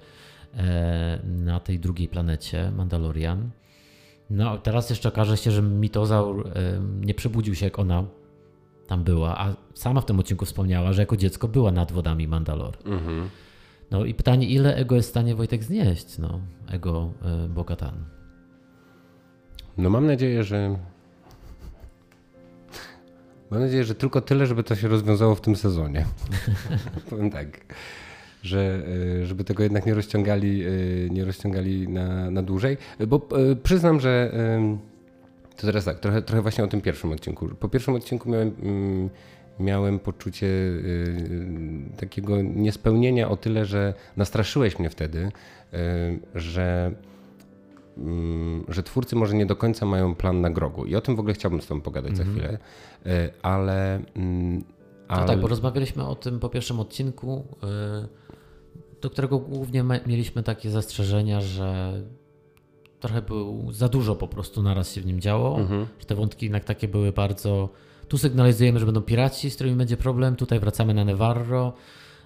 [1.23, 3.49] na tej drugiej planecie Mandalorian.
[4.29, 6.51] No, teraz jeszcze okaże się, że mitozaur
[7.01, 8.03] nie przebudził się, jak ona
[8.87, 12.77] tam była, a sama w tym odcinku wspomniała, że jako dziecko była nad wodami Mandalor.
[12.85, 13.29] Mhm.
[13.91, 16.17] No i pytanie, ile ego jest w stanie Wojtek znieść?
[16.17, 17.11] No, ego
[17.45, 18.05] y, Bogatan.
[19.77, 20.79] No mam nadzieję, że
[23.51, 26.05] Mam nadzieję, że tylko tyle, żeby to się rozwiązało w tym sezonie.
[27.09, 27.75] Powiem tak
[28.43, 28.81] że
[29.21, 30.69] e, żeby tego jednak nie rozciągali, e,
[31.09, 32.77] nie rozciągali na, na dłużej.
[33.07, 34.31] Bo e, przyznam, że
[35.55, 37.47] to teraz tak, trochę, trochę właśnie o tym pierwszym odcinku.
[37.59, 39.09] Po pierwszym odcinku miałem, mm,
[39.59, 40.47] miałem poczucie
[41.97, 45.31] takiego niespełnienia o tyle, że nastraszyłeś mnie wtedy,
[46.35, 46.91] że
[47.97, 50.85] mm, że twórcy może nie do końca mają plan na grogu.
[50.85, 52.25] I o tym w ogóle chciałbym z Tobą pogadać mm -hmm.
[52.25, 52.39] za mhm.
[52.39, 52.59] chwilę,
[53.41, 53.99] ale.
[55.07, 55.21] ale...
[55.21, 57.45] No tak, bo rozmawialiśmy o tym po pierwszym odcinku
[59.01, 61.93] do którego głównie mieliśmy takie zastrzeżenia, że
[62.99, 65.87] trochę był za dużo po prostu naraz się w nim działo, mhm.
[65.99, 67.69] że te wątki jednak takie były bardzo...
[68.07, 71.73] Tu sygnalizujemy, że będą piraci, z którymi będzie problem, tutaj wracamy na Nevarro,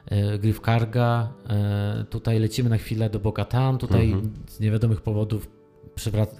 [0.06, 4.34] e, Griff Karga, e, tutaj lecimy na chwilę do Bokatan, tutaj mhm.
[4.48, 5.48] z niewiadomych powodów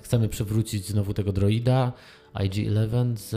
[0.04, 1.94] chcemy przywrócić znowu tego droida,
[2.36, 3.30] IG-11 z,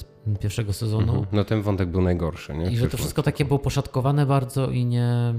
[0.00, 0.04] z,
[0.40, 1.12] pierwszego sezonu.
[1.12, 1.26] Mhm.
[1.32, 2.54] No ten wątek był najgorszy.
[2.54, 2.70] Nie?
[2.70, 5.34] I że to wszystko takie było poszatkowane bardzo i nie,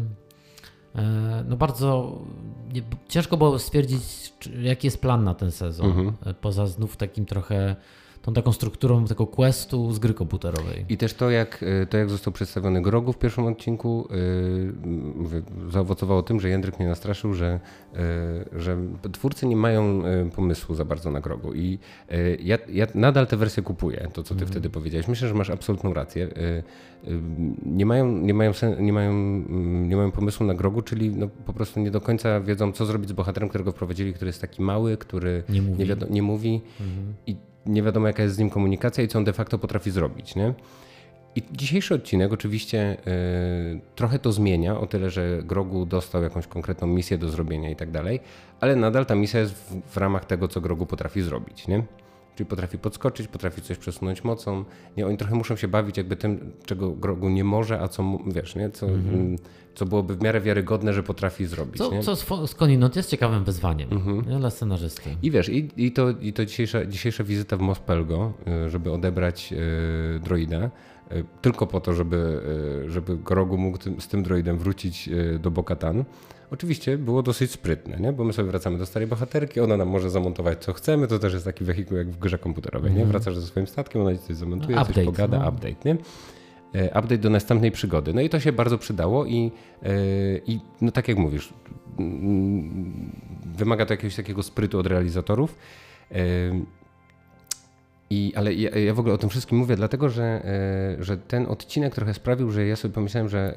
[1.46, 2.20] no bardzo
[2.74, 5.86] nie, ciężko było stwierdzić, jaki jest plan na ten sezon.
[5.86, 6.14] Mhm.
[6.26, 7.76] E, poza znów takim trochę
[8.24, 10.86] tą taką strukturą tego questu z gry komputerowej.
[10.90, 14.08] I też to, jak, e, to, jak został przedstawiony Grogu w pierwszym odcinku,
[15.32, 17.60] yy, zaowocowało tym, że Jędryk mnie nastraszył, że,
[17.94, 18.00] yy,
[18.62, 18.78] że
[19.12, 20.04] twórcy nie mają
[20.36, 21.54] pomysłu za bardzo na Grogu.
[21.54, 24.52] I yy, ja, ja, nadal tę wersję kupuję, to co ty mm.
[24.52, 25.08] wtedy powiedziałeś.
[25.08, 26.30] Myślę, że masz absolutną rację.
[27.66, 31.54] Nie mają, nie, mają nie, mają, mm, nie mają pomysłu na Grogu, czyli no, po
[31.54, 34.98] prostu nie do końca wiedzą, co zrobić z bohaterem, którego wprowadzili, który jest taki mały,
[34.98, 36.62] który nie mówi, nie, wiadomo, nie mówi.
[36.80, 37.14] Mhm.
[37.28, 40.36] i nie wiadomo jaka jest z nim komunikacja i co on de facto potrafi zrobić.
[40.36, 40.54] Nie?
[41.36, 46.88] I dzisiejszy odcinek oczywiście y, trochę to zmienia, o tyle, że Grogu dostał jakąś konkretną
[46.88, 48.20] misję do zrobienia i tak dalej,
[48.60, 51.68] ale nadal ta misja jest w, w ramach tego, co Grogu potrafi zrobić.
[51.68, 51.84] Nie?
[52.36, 54.66] Czyli potrafi podskoczyć, potrafi coś przesunąć mocą.
[54.98, 58.56] Nie, oni trochę muszą się bawić jakby tym, czego Grogu nie może, a co, wiesz,
[58.56, 58.70] nie?
[58.70, 59.38] Co, mm -hmm.
[59.76, 61.78] co byłoby w miarę wiarygodne, że potrafi zrobić.
[61.78, 62.02] Co, nie?
[62.04, 64.40] co skądinąd jest ciekawym wyzwaniem mm -hmm.
[64.40, 65.10] dla scenarzysty.
[65.22, 68.34] I wiesz, i, i to, i to dzisiejsza, dzisiejsza wizyta w Mospelgo,
[68.66, 69.58] y, żeby odebrać yy,
[70.24, 70.70] droida,
[71.42, 72.42] tylko po to, żeby,
[72.86, 75.10] y, żeby Grogu mógł tym, z tym droidem wrócić
[75.40, 76.06] do Bokatan
[76.54, 78.14] Oczywiście było dosyć sprytne, nie?
[78.14, 81.34] bo my sobie wracamy do starej bohaterki, ona nam może zamontować co chcemy, to też
[81.34, 82.88] jest taki wehikuł jak w grze komputerowej.
[82.88, 82.98] Mm.
[82.98, 83.04] Nie?
[83.04, 83.12] Mhm.
[83.12, 85.50] Wracasz ze swoim statkiem, ona ci coś zamontuje, no, coś pogada, no.
[85.50, 85.76] update.
[85.86, 85.98] Nie?
[86.82, 88.14] E, update do następnej przygody.
[88.14, 89.52] No i to się bardzo przydało i,
[90.48, 91.54] i no tak jak mówisz,
[92.00, 92.06] yy,
[93.56, 95.56] wymaga to jakiegoś takiego sprytu od realizatorów.
[98.14, 100.44] I, ale ja, ja, w ogóle o tym wszystkim mówię, dlatego że,
[101.00, 103.54] że ten odcinek trochę sprawił, że ja sobie pomyślałem, że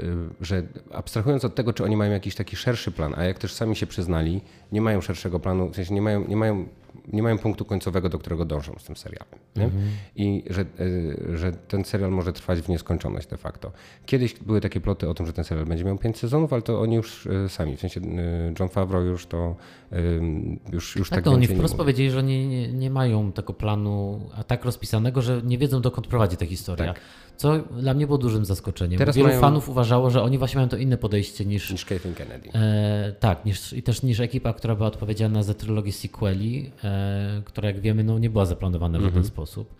[0.00, 3.52] Y, że abstrahując od tego, czy oni mają jakiś taki szerszy plan, a jak też
[3.52, 4.40] sami się przyznali,
[4.72, 6.68] nie mają szerszego planu, w sensie nie mają, nie mają,
[7.12, 9.34] nie mają punktu końcowego, do którego dążą z tym serialem.
[9.56, 9.82] Mhm.
[10.16, 13.72] I że, y, że ten serial może trwać w nieskończoność de facto.
[14.06, 16.80] Kiedyś były takie ploty o tym, że ten serial będzie miał pięć sezonów, ale to
[16.80, 18.00] oni już y, sami, w sensie
[18.60, 19.56] John Favreau już to
[20.72, 24.20] już, już tak, tak to oni wprost powiedzieli, że nie, nie, nie mają tego planu
[24.36, 26.86] a tak rozpisanego, że nie wiedzą dokąd prowadzi ta historia.
[26.86, 27.00] Tak.
[27.38, 28.98] Co dla mnie było dużym zaskoczeniem.
[28.98, 29.40] Teraz Wielu mają...
[29.40, 31.70] fanów uważało, że oni właśnie mają to inne podejście niż.
[31.70, 32.50] Niż Kathleen Kennedy.
[32.54, 36.87] E, tak, niż, i też niż ekipa, która była odpowiedzialna za trylogię sequeli, e,
[37.44, 39.26] która jak wiemy no, nie była zaplanowana w żaden mhm.
[39.26, 39.74] sposób.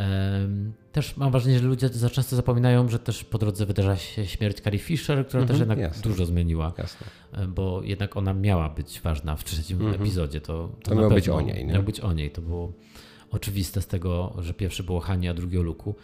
[0.00, 0.48] E,
[0.92, 4.60] też mam wrażenie, że ludzie za często zapominają, że też po drodze wydarza się śmierć
[4.60, 6.10] Carrie Fisher, która też mhm, jednak jasne.
[6.10, 6.72] dużo zmieniła.
[6.78, 7.06] Jasne.
[7.32, 10.02] E, bo jednak ona miała być ważna w trzecim mhm.
[10.02, 10.40] epizodzie.
[10.40, 11.66] To, to, to miało być o niej.
[11.66, 11.72] Nie?
[11.72, 12.30] Miało być o niej.
[12.30, 12.72] To było
[13.30, 15.94] oczywiste z tego, że pierwszy było Hani, a drugi o Luku.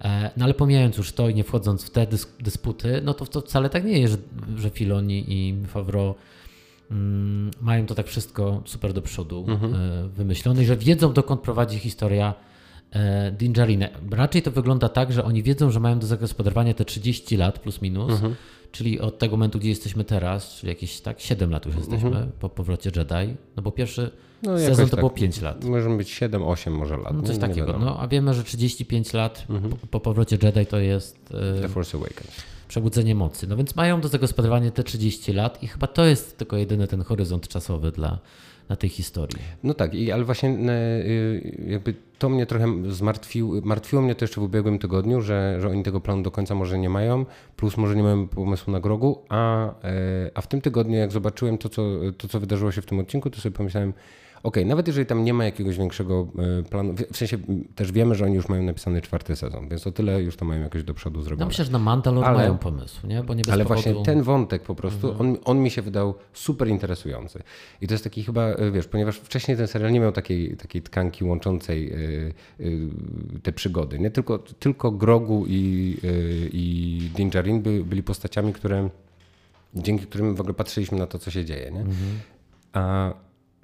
[0.00, 3.26] E, no ale pomijając już to i nie wchodząc w te dys dysputy, no to,
[3.26, 6.14] to wcale tak nie jest, że, że Filoni i Favreau
[7.60, 9.74] mają to tak wszystko super do przodu mhm.
[9.74, 12.34] e, wymyślone i że wiedzą dokąd prowadzi historia
[12.90, 13.88] e, Dingerine.
[14.10, 17.82] Raczej to wygląda tak, że oni wiedzą, że mają do zagospodarowania te 30 lat plus
[17.82, 18.34] minus, mhm.
[18.72, 22.32] czyli od tego momentu, gdzie jesteśmy teraz, czyli jakieś tak 7 lat już jesteśmy mhm.
[22.40, 24.10] po powrocie Jedi, no bo pierwszy
[24.42, 25.64] no, sezon to tak, było 5 lat.
[25.64, 27.14] Może być 7, 8 może lat.
[27.14, 27.72] No, coś nie, takiego.
[27.72, 29.70] Nie no, a wiemy, że 35 lat mhm.
[29.72, 32.57] po, po, powrocie Jedi to jest e, The Force Awakens.
[32.68, 33.46] Przebudzenie mocy.
[33.46, 37.02] No więc mają do zagospodarowania te 30 lat i chyba to jest tylko jedyny ten
[37.02, 38.18] horyzont czasowy dla,
[38.68, 39.38] na tej historii.
[39.62, 40.72] No tak, i, ale właśnie e,
[41.06, 45.68] y, jakby to mnie trochę zmartwiło, martwiło mnie to jeszcze w ubiegłym tygodniu, że, że
[45.68, 49.22] oni tego planu do końca może nie mają, plus może nie mają pomysłu na grogu,
[49.28, 51.82] a, e, a w tym tygodniu jak zobaczyłem to co,
[52.18, 53.92] to, co wydarzyło się w tym odcinku, to sobie pomyślałem,
[54.42, 56.28] okay, nawet jeżeli tam nie ma jakiegoś większego
[56.58, 57.38] e, planu, w sensie
[57.74, 60.62] też wiemy, że oni już mają napisany czwarty sezon, więc o tyle już to mają
[60.62, 61.44] jakoś do przodu zrobione.
[61.44, 63.22] No myślę, że na Mandalor ale, mają pomysł, nie?
[63.22, 63.82] Bo nie bez ale powodu...
[63.82, 65.30] właśnie ten wątek po prostu, mhm.
[65.30, 67.42] on, on mi się wydał super interesujący.
[67.80, 70.82] I to jest taki chyba, e, wiesz, ponieważ wcześniej ten serial nie miał takiej, takiej
[70.82, 71.92] tkanki łączącej
[72.58, 72.88] yy,
[73.42, 74.10] te przygody, nie?
[74.10, 75.96] Tylko, tylko Grogu i,
[76.52, 77.30] i Din
[77.62, 78.88] by, byli postaciami, które
[79.74, 81.80] dzięki którym w ogóle patrzyliśmy na to, co się dzieje, nie?
[81.80, 82.20] Mhm.
[82.72, 83.12] A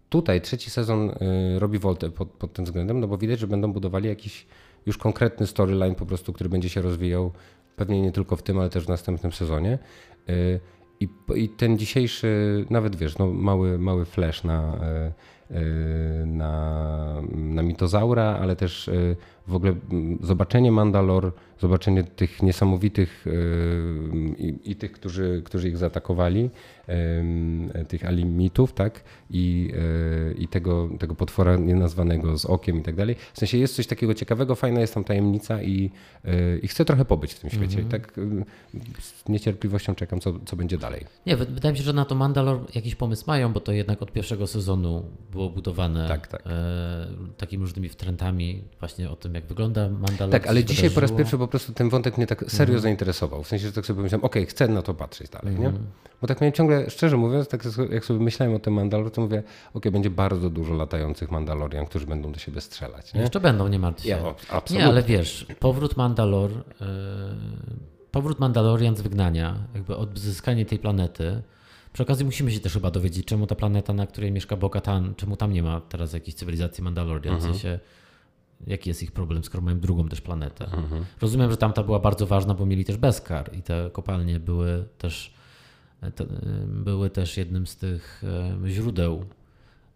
[0.08, 3.72] tutaj trzeci sezon y, robi woltę pod, pod tym względem, no bo widać, że będą
[3.72, 4.46] budowali jakiś
[4.86, 7.32] już konkretny storyline po prostu, który będzie się rozwijał
[7.76, 9.78] pewnie nie tylko w tym, ale też w następnym sezonie.
[10.28, 10.60] Y,
[11.00, 14.80] I, i ten dzisiejszy, nawet wiesz, no mały, mały flash na,
[15.50, 18.90] y, na, na mitozaura, ale też
[19.46, 23.26] w ogóle mm, zobaczenie Mandalor, zobaczenie tych niesamowitych
[24.38, 26.50] i, i tych, którzy, którzy ich zaatakowali,
[27.88, 29.04] tych alimitów, tak?
[29.30, 29.72] I,
[30.30, 33.16] e, i tego, tego potwora nienazwanego z okiem i tak dalej.
[33.32, 35.90] W sensie jest coś takiego ciekawego, fajna jest tam tajemnica i,
[36.24, 37.78] e, i chcę trochę pobyć w tym świecie.
[37.78, 37.88] Mm -hmm.
[37.88, 38.20] I tak
[39.00, 41.04] z niecierpliwością czekam, co, co będzie dalej.
[41.26, 44.12] Nie, wydaje mi się, że na to Mandalor jakiś pomysł mają, bo to jednak od
[44.12, 46.42] pierwszego sezonu było budowane tak, tak.
[46.46, 47.06] E,
[47.36, 50.32] takimi różnymi wtrętami właśnie o tym, jak wygląda Mandalor.
[50.32, 52.82] Tak, ale dzisiaj po raz pierwszy po prostu ten wątek mnie tak serio mm -hmm.
[52.82, 53.42] zainteresował.
[53.42, 55.62] W sensie, że tak sobie pomyślałem, okej, okay, chcę na to patrzeć dalej, mm -hmm.
[55.62, 55.68] nie?
[55.68, 55.86] Mhm.
[56.20, 59.42] Bo tak miałem ciągle szczerze mówiąc, tak jak sobie myślałem o tym Mandalor, to mówię,
[59.74, 63.14] ok, będzie bardzo dużo latających Mandalorian, którzy będą do siebie strzelać.
[63.14, 63.20] Nie?
[63.20, 64.08] Jeszcze będą, nie martw się.
[64.08, 64.78] Ja, absolutnie.
[64.78, 66.56] Nie, ale wiesz, powrót Mandalor, yy,
[68.10, 71.42] powrót Mandalorian z wygnania, jakby odzyskanie tej planety,
[71.92, 75.36] przy okazji musimy się też chyba dowiedzieć, czemu ta planeta, na której mieszka Bo-Katan, czemu
[75.36, 77.52] tam nie ma teraz jakiejś cywilizacji Mandalorian, mhm.
[77.52, 77.78] w sensie
[78.66, 80.64] jaki jest ich problem, skoro mają drugą też planetę.
[80.64, 81.04] Mhm.
[81.20, 85.34] Rozumiem, że tamta była bardzo ważna, bo mieli też Beskar i te kopalnie były też
[86.66, 88.22] były też jednym z tych
[88.66, 89.24] źródeł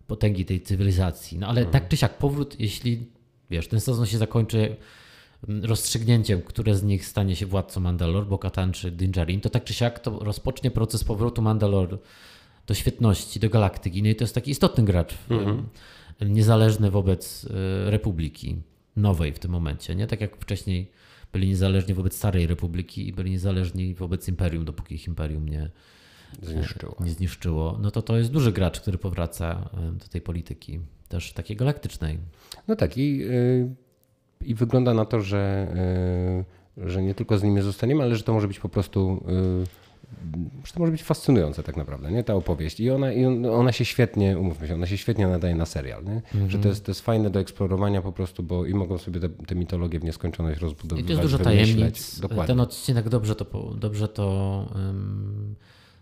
[0.06, 1.38] potęgi tej cywilizacji.
[1.38, 1.72] No ale mhm.
[1.72, 3.06] tak czy siak powrót, jeśli
[3.50, 4.76] wiesz, ten sezon się zakończy
[5.62, 9.74] rozstrzygnięciem, które z nich stanie się władcą Mandalor, Bo-Katan czy Din Djarin, to tak czy
[9.74, 11.98] siak to rozpocznie proces powrotu Mandalor
[12.66, 14.02] do świetności, do galaktyki.
[14.02, 15.68] No i to jest taki istotny gracz, mhm.
[16.20, 17.46] niezależny wobec
[17.86, 18.56] e, Republiki
[18.96, 20.06] nowej w tym momencie, nie?
[20.06, 20.90] Tak jak wcześniej
[21.32, 25.70] byli niezależni wobec Starej Republiki i byli niezależni wobec Imperium, dopóki ich Imperium nie,
[26.42, 26.96] zniszczyło.
[27.00, 31.56] nie zniszczyło, no to to jest duży gracz, który powraca do tej polityki, też takiej
[31.56, 32.18] galaktycznej.
[32.68, 33.68] No tak i, y,
[34.40, 35.68] i wygląda na to, że,
[36.78, 39.24] y, że nie tylko z nimi zostaniemy, ale że to może być po prostu
[39.64, 39.88] y,
[40.64, 42.24] że to może być fascynujące tak naprawdę, nie?
[42.24, 42.80] Ta opowieść.
[42.80, 46.14] I ona, i ona się świetnie, umówmy się, ona się świetnie nadaje na serial, nie?
[46.14, 46.50] Mhm.
[46.50, 49.28] Że to jest, to jest fajne do eksplorowania po prostu, bo i mogą sobie te,
[49.28, 52.20] te mitologie w nieskończoność rozbudowywać, I to jest dużo tajemnic.
[52.20, 52.46] Dokładnie.
[52.46, 55.54] Ten odcinek dobrze to, dobrze to um,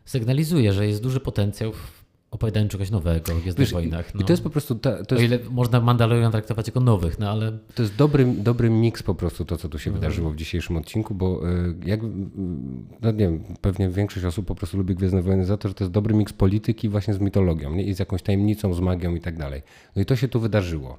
[0.07, 4.15] sygnalizuje, że jest duży potencjał w opowiadaniu czegoś nowego w Gwiezdnych Wojnach.
[4.15, 4.21] No.
[4.21, 4.75] I to jest po prostu...
[4.75, 7.59] Ta, jest, o ile można Mandalorian traktować jako nowych, no ale...
[7.75, 10.01] To jest dobry, dobry miks po prostu to, co tu się mhm.
[10.01, 12.01] wydarzyło w dzisiejszym odcinku, bo y, jak,
[13.03, 15.85] no nie wiem, pewnie większość osób po prostu lubi Gwiezdne Wojny za to, że to
[15.85, 17.83] jest dobry miks polityki właśnie z mitologią nie?
[17.83, 19.63] i z jakąś tajemnicą, z magią i tak dalej.
[19.97, 20.99] No i to się tu wydarzyło.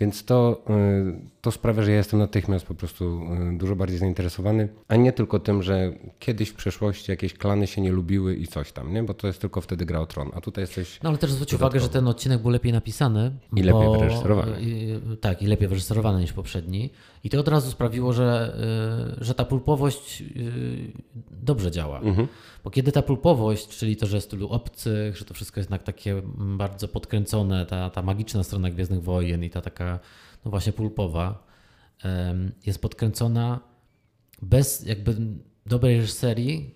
[0.00, 3.20] Więc to, y, to sprawia, że ja jestem natychmiast po prostu
[3.54, 7.80] y, dużo bardziej zainteresowany, a nie tylko tym, że kiedyś w przeszłości jakieś klany się
[7.80, 9.02] nie lubiły i coś tam, nie?
[9.02, 11.00] bo to jest tylko wtedy gra o tron, a tutaj jesteś...
[11.02, 13.32] No ale też zwróć uwagę, że ten odcinek był lepiej napisany.
[13.56, 14.56] I bo, lepiej wyreżyserowany.
[14.60, 16.90] I, tak, i lepiej wyreżyserowany niż poprzedni.
[17.24, 18.56] I to od razu sprawiło, że,
[19.20, 20.22] y, że ta pulpowość
[21.30, 22.00] dobrze działa.
[22.00, 22.28] Mhm.
[22.64, 25.82] Bo kiedy ta pulpowość, czyli to, że jest tylu obcych, że to wszystko jest jednak
[25.82, 29.98] takie bardzo podkręcone, ta, ta magiczna strona Gwiezdnych Wojen i ta taka
[30.46, 31.46] no właśnie pulpowa,
[32.66, 33.60] jest podkręcona
[34.42, 35.16] bez jakby
[35.66, 36.74] dobrej reżyserii,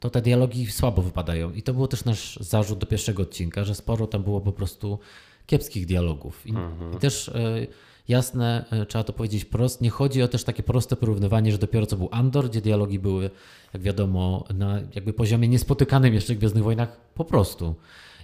[0.00, 1.52] to te dialogi słabo wypadają.
[1.52, 4.98] I to był też nasz zarzut do pierwszego odcinka, że sporo tam było po prostu
[5.46, 6.46] kiepskich dialogów.
[6.46, 6.94] I, mhm.
[6.94, 7.66] i też e,
[8.08, 9.80] jasne, e, trzeba to powiedzieć prost.
[9.80, 13.30] Nie chodzi o też takie proste porównywanie, że dopiero co był Andor, gdzie dialogi były,
[13.74, 17.74] jak wiadomo, na jakby poziomie niespotykanym jeszcze w Gwiezdnych Wojnach po prostu.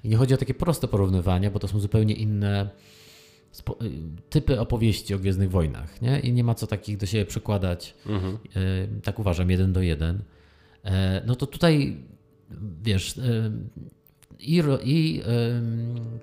[0.04, 2.70] I nie chodzi o takie proste porównywanie, bo to są zupełnie inne
[4.30, 6.20] typy opowieści o Gwiezdnych Wojnach, nie?
[6.20, 8.38] I nie ma co takich do siebie przekładać, mhm.
[9.02, 10.22] tak uważam, jeden do jeden.
[10.84, 11.96] E, no to tutaj,
[12.82, 13.20] wiesz,
[14.40, 15.22] i, i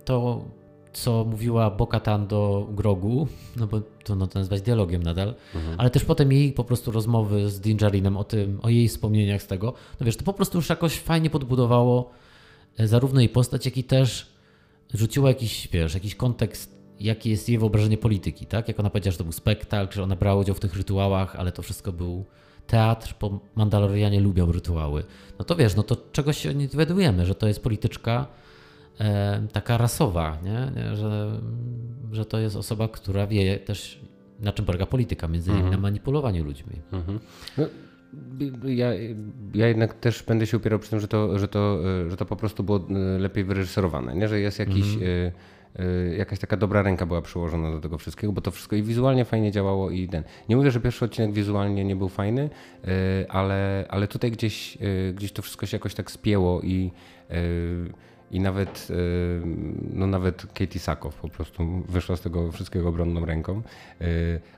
[0.06, 0.46] to
[0.94, 3.28] co mówiła Bokatan do Grogu,
[3.58, 5.76] no bo trudno to nazwać dialogiem nadal, mhm.
[5.80, 9.48] ale też potem jej po prostu rozmowy z Dingerinem o tym, o jej wspomnieniach z
[9.48, 12.12] tego, no wiesz, to po prostu już jakoś fajnie podbudowało
[12.78, 14.28] e, zarówno jej postać, jak i też
[14.94, 18.68] rzuciło jakiś, wiesz, jakiś kontekst, jaki jest jej wyobrażenie polityki, tak?
[18.68, 21.52] Jak ona powiedziała, że to był spektakl, że ona brała udział w tych rytuałach, ale
[21.52, 22.26] to wszystko był
[22.68, 25.04] teatr, bo Mandalorianie lubią rytuały.
[25.40, 28.28] No to wiesz, no to czegoś się nie dowiadujemy, że to jest polityczka,
[29.00, 30.72] e, taka rasowa, nie?
[30.96, 31.42] Że,
[32.12, 34.00] że to jest osoba, która wie też
[34.40, 35.82] na czym polega polityka, między innymi mhm.
[35.82, 36.76] na manipulowaniu ludźmi.
[36.92, 37.20] Mhm.
[37.58, 37.66] No,
[38.66, 38.88] ja,
[39.54, 41.80] ja jednak też będę się upierał przy tym, że to, że to,
[42.10, 44.28] że to po prostu było e, lepiej wyreżyserowane, nie?
[44.28, 44.94] że jest jakiś...
[44.94, 45.32] Mhm.
[45.80, 49.26] Y, jakaś taka dobra ręka była przyłożona do tego wszystkiego, bo to wszystko i wizualnie
[49.26, 50.24] fajnie działało i ten.
[50.50, 52.50] Nie mówię, że pierwszy odcinek wizualnie nie był fajny,
[53.30, 54.78] ale, ale tutaj gdzieś,
[55.14, 56.92] gdzieś to wszystko się jakoś tak spięło i
[58.32, 58.88] i nawet,
[59.94, 63.62] no nawet Katie Sakow po prostu wyszła z tego wszystkiego obronną ręką.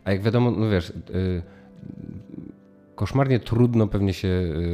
[0.03, 0.93] A jak wiadomo, no wiesz,
[2.95, 4.29] koszmarnie trudno pewnie się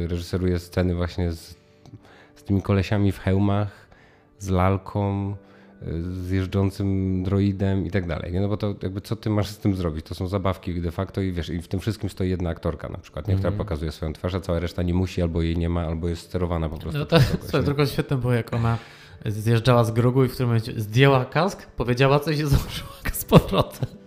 [0.06, 1.58] reżyseruje sceny właśnie z,
[2.34, 3.88] z tymi kolesiami w hełmach,
[4.38, 5.36] z lalką,
[6.02, 8.32] z jeżdżącym droidem i tak dalej.
[8.32, 8.40] Nie?
[8.40, 10.06] No bo to jakby co ty masz z tym zrobić?
[10.06, 12.98] To są zabawki de facto i wiesz, i w tym wszystkim stoi jedna aktorka na
[12.98, 13.34] przykład, nie?
[13.34, 13.58] która mm.
[13.58, 16.68] pokazuje swoją twarz, a cała reszta nie musi, albo jej nie ma, albo jest sterowana
[16.68, 16.98] po prostu.
[16.98, 18.78] No to, jest tylko świetne było, jak ona
[19.26, 23.99] zjeżdżała z grogu i w którym momencie zdjęła kask, powiedziała coś i założyła z powrotem.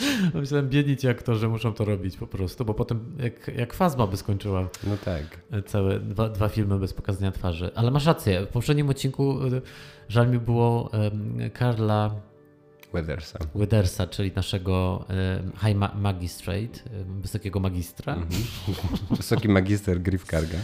[0.34, 4.16] Myślałem, biedni ci aktorzy muszą to robić po prostu, bo potem jak, jak Fazma by
[4.16, 5.40] skończyła no tak.
[5.66, 7.70] całe dwa, dwa filmy bez pokazania twarzy.
[7.74, 9.60] Ale masz rację, w poprzednim odcinku e,
[10.08, 12.14] żal mi było um, Karla
[12.92, 13.38] Weathersa.
[13.54, 15.04] Weathersa, czyli naszego
[15.64, 16.80] High Magistrate,
[17.20, 18.14] wysokiego magistra.
[18.14, 19.16] Mm -hmm.
[19.16, 20.58] Wysoki magister Griff Karga.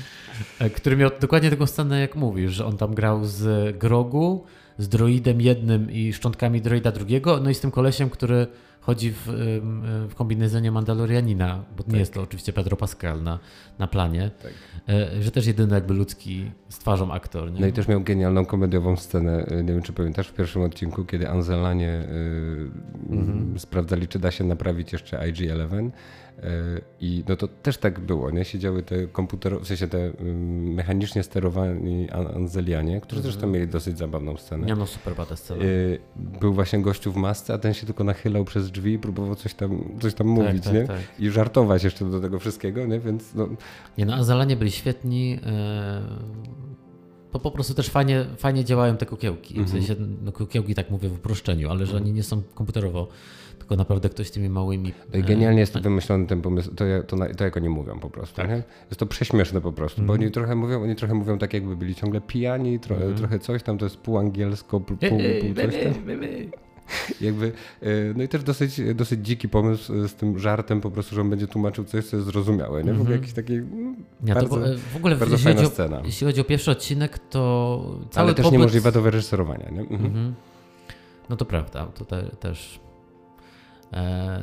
[0.58, 4.44] E, który miał dokładnie taką scenę, jak mówisz, że on tam grał z Grogu,
[4.78, 8.46] z droidem jednym i szczątkami droida drugiego, no i z tym kolesiem, który
[8.82, 9.22] chodzi w,
[10.08, 11.92] w kombinezonie Mandalorianina, bo tak.
[11.92, 13.38] nie jest to oczywiście Pedro Pascal na,
[13.78, 14.52] na planie, tak.
[14.88, 17.52] E, że też jedyny jakby ludzki z twarzą aktor.
[17.52, 17.60] Nie?
[17.60, 21.04] No i też miał genialną komediową scenę, e, nie wiem czy pamiętasz, w pierwszym odcinku,
[21.04, 22.04] kiedy Anzelanie
[23.10, 23.58] yy, mhm.
[23.58, 25.90] sprawdzali, czy da się naprawić jeszcze IG-11
[27.00, 28.44] i no to też tak było, nie?
[28.44, 30.12] Siedziały te komputerowe, w sensie te
[30.74, 33.32] mechanicznie sterowani Anzelianie, którzy mhm.
[33.32, 34.66] zresztą mieli dosyć zabawną scenę.
[34.66, 35.62] Nie no, super bada scena.
[36.16, 39.54] Był właśnie gościu w masce, a ten się tylko nachylał przez drzwi i próbował coś
[39.54, 40.84] tam, coś tam tak, mówić, tak, nie?
[40.84, 41.00] Tak.
[41.18, 43.00] I żartować jeszcze do tego wszystkiego, nie?
[43.00, 43.48] Więc no...
[43.98, 45.38] Nie no, Anzelanie byli świetni.
[47.30, 49.54] To po prostu też fajnie, fajnie działają te kukiełki.
[49.54, 49.82] W mhm.
[49.82, 53.08] sensie, no kukiełki tak mówię w uproszczeniu, ale że oni nie są komputerowo
[53.72, 54.92] tylko naprawdę ktoś tymi małymi...
[55.12, 58.36] E, genialnie jest to wymyślony ten pomysł, to, to, to jak oni mówią po prostu.
[58.36, 58.50] Tak.
[58.90, 60.06] Jest to prześmieszne po prostu, mm.
[60.06, 60.26] bo mhm.
[60.26, 63.16] oni trochę mówią, oni trochę mówią tak jakby byli ciągle pijani, trochę, mm.
[63.16, 65.94] trochę coś tam, to jest pół angielsko, pół, pół, pół coś tam.
[67.20, 67.52] Jakby,
[67.82, 71.30] e, no i też dosyć, dosyć dziki pomysł z tym żartem po prostu, że on
[71.30, 72.84] będzie tłumaczył coś, co jest zrozumiałe.
[72.84, 72.92] Nie?
[72.92, 73.20] W ogóle mhm.
[73.20, 73.54] jakiś taki
[74.24, 76.02] ja bardzo, to, w ogóle bardzo fajna o, scena.
[76.04, 78.58] Jeśli chodzi o pierwszy odcinek, to cały Ale też pobyt...
[78.58, 79.70] niemożliwe do wyreżyserowania.
[79.70, 79.80] Nie?
[79.80, 80.06] Mhm.
[80.06, 80.34] Mhm.
[81.28, 82.91] No to prawda, to te, też E,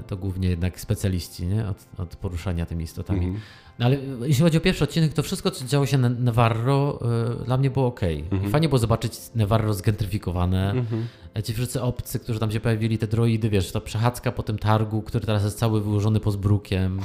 [0.08, 1.68] to głównie jednak specjaliści nie?
[1.68, 3.26] Od, od poruszania tymi istotami.
[3.26, 3.40] Mm -hmm.
[3.80, 7.00] No ale jeśli chodzi o pierwszy odcinek, to wszystko, co działo się na Navarro,
[7.42, 8.04] y, dla mnie było ok.
[8.04, 8.50] Mm -hmm.
[8.50, 10.72] Fajnie było zobaczyć Navarro zgentryfikowane.
[10.72, 11.44] Mm -hmm.
[11.44, 15.02] Ci wszyscy obcy, którzy tam się pojawili, te droidy, wiesz, ta przechadzka po tym targu,
[15.02, 17.00] który teraz jest cały wyłożony pozbrukiem.
[17.00, 17.04] Y,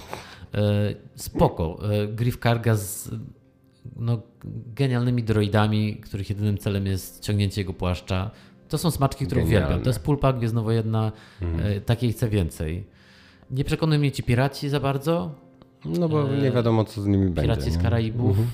[1.15, 1.79] spoko.
[2.05, 3.11] Y, Griff Karga z
[3.97, 4.23] no,
[4.75, 8.31] genialnymi droidami, których jedynym celem jest ciągnięcie jego płaszcza.
[8.75, 9.67] To są smaczki, które Genialne.
[9.67, 9.85] uwielbiam.
[9.85, 11.13] To jest pulpa gwiezdnowojenna,
[11.43, 11.77] mhm.
[11.77, 12.85] E, takiej chcę więcej.
[13.51, 15.31] Nie przekonują mnie ci piraci za bardzo,
[15.85, 17.43] no bo nie wiadomo, co z nimi będzie.
[17.43, 18.49] Piraci z Karaibów, mhm.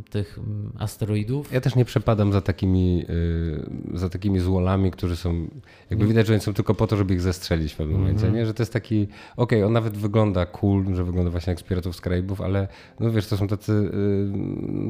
[0.00, 0.38] y, tych
[0.78, 1.52] asteroidów.
[1.52, 5.34] Ja też nie przepadam za takimi, y, za takimi złolami, którzy są.
[5.34, 6.08] Jakby mhm.
[6.08, 8.14] widać, że oni są tylko po to, żeby ich zestrzelić w pewnym mhm.
[8.14, 8.38] momencie.
[8.38, 8.46] Nie?
[8.46, 9.02] Że to jest taki.
[9.36, 12.68] Okej, okay, on nawet wygląda cool, że wygląda właśnie jak z Piratów z Karaibów, ale
[13.00, 13.90] no wiesz, to są tacy,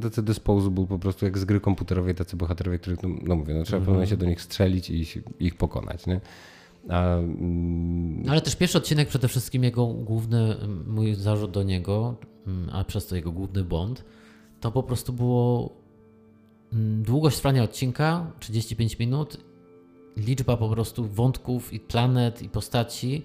[0.02, 3.62] tacy disposable po prostu jak z gry komputerowej, tacy bohaterowie, których, no, no mówię, no,
[3.62, 6.06] trzeba w pewnym momencie do nich strzelić i ich, ich pokonać.
[6.06, 6.20] Nie?
[6.88, 10.56] Mm, Ale też pierwszy odcinek przede wszystkim jego główny,
[10.86, 12.16] mój zarzut do niego,
[12.72, 14.04] a przez to jego główny błąd,
[14.60, 15.72] to po prostu było
[16.72, 19.36] mm, długość trwania odcinka 35 minut
[20.16, 23.24] liczba po prostu wątków i planet i postaci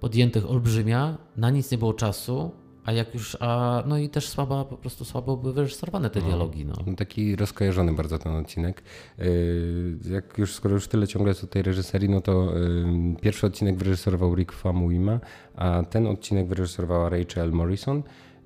[0.00, 2.50] podjętych olbrzymia, na nic nie było czasu,
[2.84, 6.64] a jak już, a, no i też słaba, po prostu słabo były wyreżyserowane te dialogi.
[6.66, 6.74] No.
[6.86, 8.82] No, Taki rozkojarzony bardzo ten odcinek.
[9.18, 14.34] Yy, Jak już, skoro już tyle ciągle tej reżyserii, no to yy, pierwszy odcinek wyreżyserował
[14.34, 15.20] Rick Famuyiwa,
[15.56, 18.02] a ten odcinek wyreżyserowała Rachel Morrison,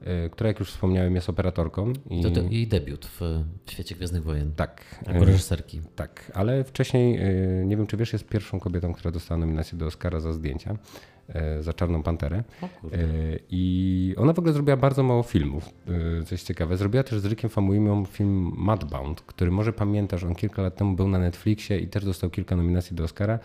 [0.07, 1.93] yy, która jak już wspomniałem jest operatorką.
[2.11, 2.23] I...
[2.23, 3.21] To, to jej debiut w,
[3.67, 4.53] w świecie Gwiezdnych Wojen.
[4.57, 5.03] Tak.
[5.07, 5.81] Jako reżyserki.
[5.97, 7.21] Tak, ale wcześniej,
[7.65, 10.77] nie wiem czy wiesz, jest pierwszą kobietą, która dostała nominację do Oscara za zdjęcia,
[11.61, 12.43] za Czarną Panterę.
[12.63, 16.77] Yy, I ona w ogóle zrobiła bardzo mało filmów, yy, coś ciekawe.
[16.77, 21.09] Zrobiła też z Rickiem Famuyiwą film Mudbound, który może pamiętasz, on kilka lat temu był
[21.09, 23.39] na Netflixie i też dostał kilka nominacji do Oscara.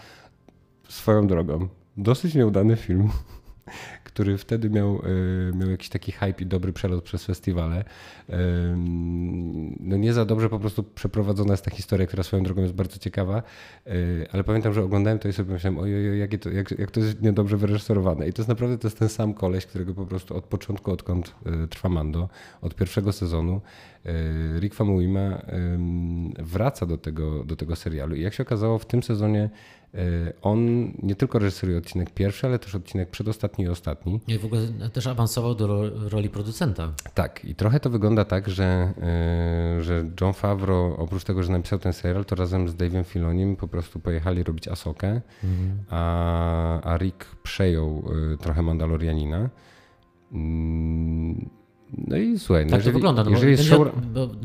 [0.90, 1.68] Swoją drogą,
[1.98, 3.10] dosyć nieudany film,
[4.04, 7.86] który wtedy miał, yy, miał jakiś taki hype i dobry przelot przez festiwale.
[8.30, 8.36] Yy,
[9.80, 13.00] No nie za dobrze po prostu przeprowadzona jest ta historia, która swoją drogą jest bardzo
[13.00, 13.44] ciekawa,
[13.86, 13.94] yy,
[14.32, 17.22] ale pamiętam, że oglądałem to i sobie myślałem, ojej, jakie to, jak, jak to jest
[17.22, 18.28] niedobrze wyreżyserowane.
[18.28, 21.36] I to jest naprawdę to jest ten sam koleś, którego po prostu od początku, odkąd
[21.70, 22.30] trwa Mando,
[22.62, 23.62] od pierwszego sezonu,
[24.60, 25.46] Rick Famuyiwa
[26.40, 28.16] wraca do tego, do tego serialu.
[28.16, 29.50] I jak się okazało, w tym sezonie
[30.42, 34.20] on nie tylko reżyseruje odcinek pierwszy, ale też odcinek przedostatni i ostatni.
[34.28, 34.62] I w ogóle
[34.94, 36.92] też awansował do ro- roli producenta.
[37.14, 38.94] Tak, i trochę to wygląda tak, że,
[39.78, 43.56] yy, że John Favreau, oprócz tego, że napisał ten serial, to razem z Dave'em Filonim
[43.56, 45.22] po prostu pojechali robić Asokę,
[45.90, 49.50] a, a Rick przejął yy, trochę Mandalorianina.
[51.98, 53.88] Mm, No i słuchaj, no Tak jeżeli, to wygląda, no jeżeli jest show...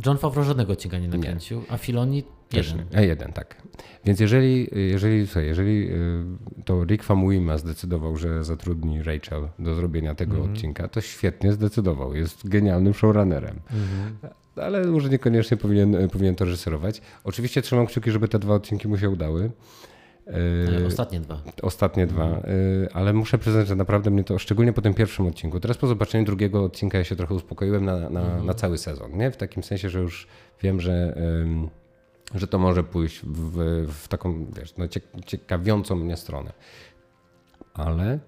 [0.07, 2.87] John Favreau żadnego odcinka nie nakręcił, a Filoni Też jeden.
[2.93, 3.15] nie.
[3.17, 3.63] E1, tak.
[4.05, 6.25] Więc jeżeli, jeżeli, słuchaj, jeżeli y,
[6.65, 10.53] to Rick Famuyiwa zdecydował, że zatrudni Rachel do zrobienia tego Mhm.
[10.53, 12.15] odcinka, to świetnie zdecydował.
[12.15, 13.61] Jest genialnym showrunnerem.
[13.73, 14.17] Mhm.
[14.57, 17.03] Ale może niekoniecznie powinien, powinien to reżyserować.
[17.25, 19.51] Oczywiście trzymam kciuki, żeby te dwa odcinki mu się udały.
[20.29, 21.41] E, Y, Ostatnie dwa.
[21.63, 25.61] Ostatnie dwa, y, ale muszę przyznać, że naprawdę mnie to, szczególnie po tym pierwszym odcinku.
[25.61, 29.13] Teraz po zobaczeniu drugiego odcinka ja się trochę uspokoiłem na, na, na cały sezon.
[29.19, 29.31] Nie?
[29.31, 30.27] W takim sensie, że już
[30.63, 31.15] wiem, że,
[32.35, 33.59] że to może pójść w,
[33.93, 36.53] w taką wiesz, no, cie- ciekawiącą mnie stronę.
[37.75, 38.19] Ale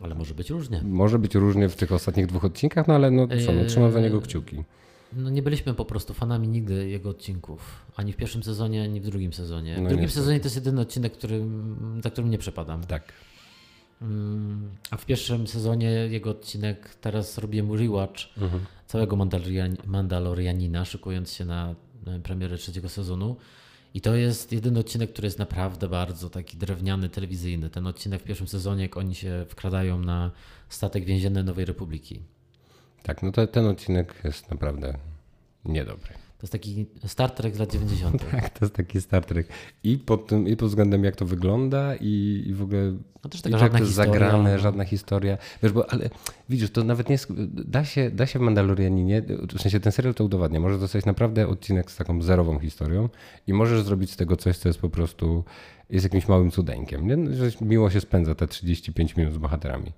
[0.00, 0.82] Ale może być różnie.
[0.84, 4.00] może być różnie w tych ostatnich dwóch odcinkach, no ale no, co, no, trzymam za
[4.00, 4.64] niego kciuki.
[5.12, 7.84] No nie byliśmy po prostu fanami nigdy jego odcinków.
[7.96, 9.74] Ani w pierwszym sezonie, ani w drugim sezonie.
[9.74, 10.20] W No drugim niestety.
[10.20, 11.44] sezonie to jest jedyny odcinek, który,
[12.04, 12.84] za którym nie przepadam.
[12.84, 13.12] Tak.
[14.02, 18.64] Mm, A w pierwszym sezonie jego odcinek, teraz robiłem rewatch Mhm.
[18.86, 21.74] całego Mandalorian, Mandalorianina, szykując się na
[22.22, 23.36] premierę trzeciego sezonu.
[23.94, 27.70] I to jest jedyny odcinek, który jest naprawdę bardzo taki drewniany, telewizyjny.
[27.70, 30.30] Ten odcinek w pierwszym sezonie, jak oni się wkradają na
[30.68, 32.20] statek więzienny Nowej Republiki.
[33.02, 34.94] Tak, no to, ten odcinek jest naprawdę
[35.64, 36.20] niedobry.
[36.40, 38.24] To jest taki Star Trek z lat 90.
[38.30, 39.46] Tak, to jest taki Star Trek.
[39.84, 42.92] I pod, tym, i pod względem jak to wygląda i, i w ogóle
[43.24, 44.12] No też I taka to, jak to jest historia.
[44.12, 44.58] zagrane, no.
[44.58, 45.38] żadna historia.
[45.62, 46.10] Wiesz, bo ale
[46.48, 49.22] widzisz, to nawet nie jest, da się, da się w Mandalorianinie,
[49.56, 53.08] w sensie ten serial to udowadnia, możesz dostać naprawdę odcinek z taką zerową historią
[53.46, 55.44] i możesz zrobić z tego coś, co jest po prostu,
[55.90, 57.34] jest jakimś małym cudeńkiem, nie?
[57.34, 59.92] że miło się spędza te 35 minut z bohaterami.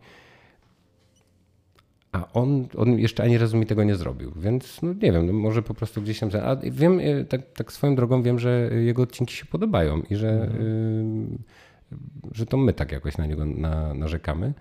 [2.12, 5.32] A on, on jeszcze ani razu mi tego nie zrobił, więc no nie wiem, no
[5.32, 6.30] może po prostu gdzieś tam.
[6.42, 10.48] A wiem, e, tak, tak swoją drogą wiem, że jego odcinki się podobają i że,
[11.92, 11.96] y,
[12.32, 14.52] że to my tak jakoś na niego na, narzekamy.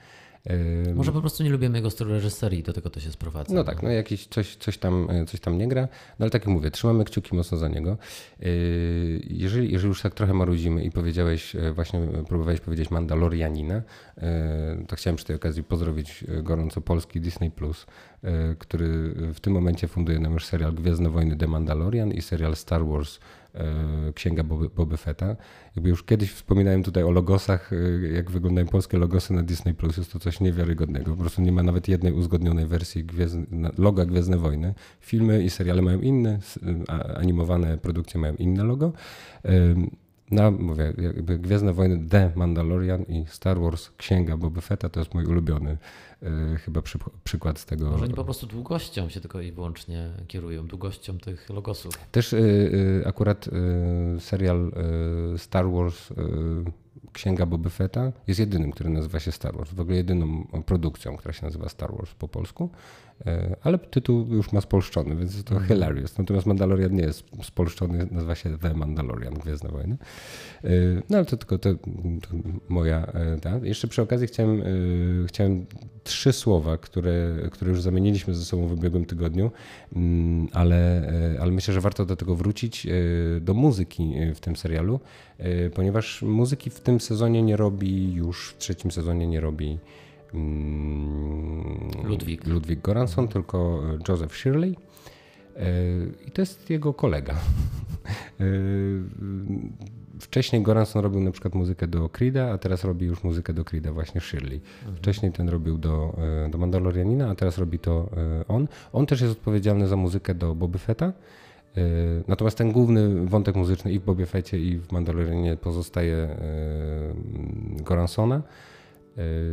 [0.96, 3.54] Może po prostu nie lubimy jego stylu reżyserii, do tego to się sprowadza.
[3.56, 6.42] no tak, no jakiś coś, coś, tam, e, coś tam nie gra, no ale tak
[6.42, 7.98] jak mówię, trzymamy kciuki mocno za niego.
[8.40, 13.82] Yy, Jeżeli, jeżeli już tak trochę marudzimy i powiedziałeś, e, właśnie próbowałeś powiedzieć Mandalorianina,
[14.18, 17.86] e, to chciałem przy tej okazji pozdrowić e, gorąco polski Disney+, Plus,
[18.24, 18.88] e, który
[19.34, 23.18] w tym momencie funduje nam już serial Gwiezdne Wojny The Mandalorian i serial Star Wars
[23.18, 23.22] e,
[24.16, 25.36] Księga Boby, Boby Fetta.
[25.76, 29.98] Jakby już kiedyś wspominałem tutaj o logosach, e, jak wyglądają polskie logosy na Disney+, Plus,
[29.98, 31.12] jest to coś niewiarygodnego.
[31.12, 34.74] Po prostu nie ma nawet jednej uzgodnionej wersji gwiezdne, na- loga Gwiezdne Wojny.
[35.00, 36.40] Filmy i seriale mają inne,
[37.16, 38.94] animowane produkcje mają inne logo.
[39.46, 39.96] Ym,
[40.32, 45.14] No, mówię, jakby Gwiezdne Wojny The Mandalorian i Star Wars Księga Boba Fetta to jest
[45.14, 45.78] mój ulubiony
[46.66, 47.92] chyba przy, przykład z tego.
[47.92, 51.94] Może oni po prostu długością się tylko i wyłącznie kierują, długością tych logosów.
[52.12, 53.50] Też y, y, akurat
[54.20, 54.72] serial
[55.38, 56.10] Star Wars
[57.14, 59.74] Księga Boba Fetta jest jedynym, który nazywa się Star Wars.
[59.74, 62.70] W ogóle jedyną produkcją, która się nazywa Star Wars po polsku.
[63.28, 66.18] Y, Ale tytuł już ma spolszczony, więc jest to hilarious.
[66.18, 69.98] Natomiast Mandalorian nie jest spolszczony, nazywa się The Mandalorian, Gwiezdne Wojny.
[70.66, 72.30] Y, No ale to tylko to, to
[72.70, 73.12] moja...
[73.38, 73.58] y, Ta.
[73.64, 74.64] Jeszcze przy okazji chciałem,
[75.28, 75.66] chciałem
[76.04, 79.52] trzy słowa, które, które już zamieniliśmy ze sobą w ubiegłym tygodniu,
[79.96, 81.12] mm, ale,
[81.42, 82.88] ale myślę, że warto do tego wrócić,
[83.42, 85.00] do muzyki w tym serialu,
[85.74, 89.78] ponieważ muzyki w tym sezonie nie robi, już w trzecim sezonie nie robi
[90.34, 91.92] mm,
[92.48, 94.76] Ludwik, Goranson, tylko Joseph Shirley.
[96.28, 97.36] I to jest jego kolega.
[100.22, 103.94] Wcześniej Goranson robił na przykład muzykę do Creed'a, a teraz robi już muzykę do Creed'a
[103.94, 104.62] właśnie Shirley.
[104.80, 104.98] Mhm.
[104.98, 108.68] Wcześniej ten robił do, e, do Mandalorianina, a teraz robi to e, on.
[108.94, 111.06] On też jest odpowiedzialny za muzykę do Boba Fetta.
[111.06, 111.14] E,
[112.28, 116.38] natomiast ten główny wątek muzyczny i w Bobie Fettie i w Mandalorianie pozostaje
[117.84, 118.42] Goransona.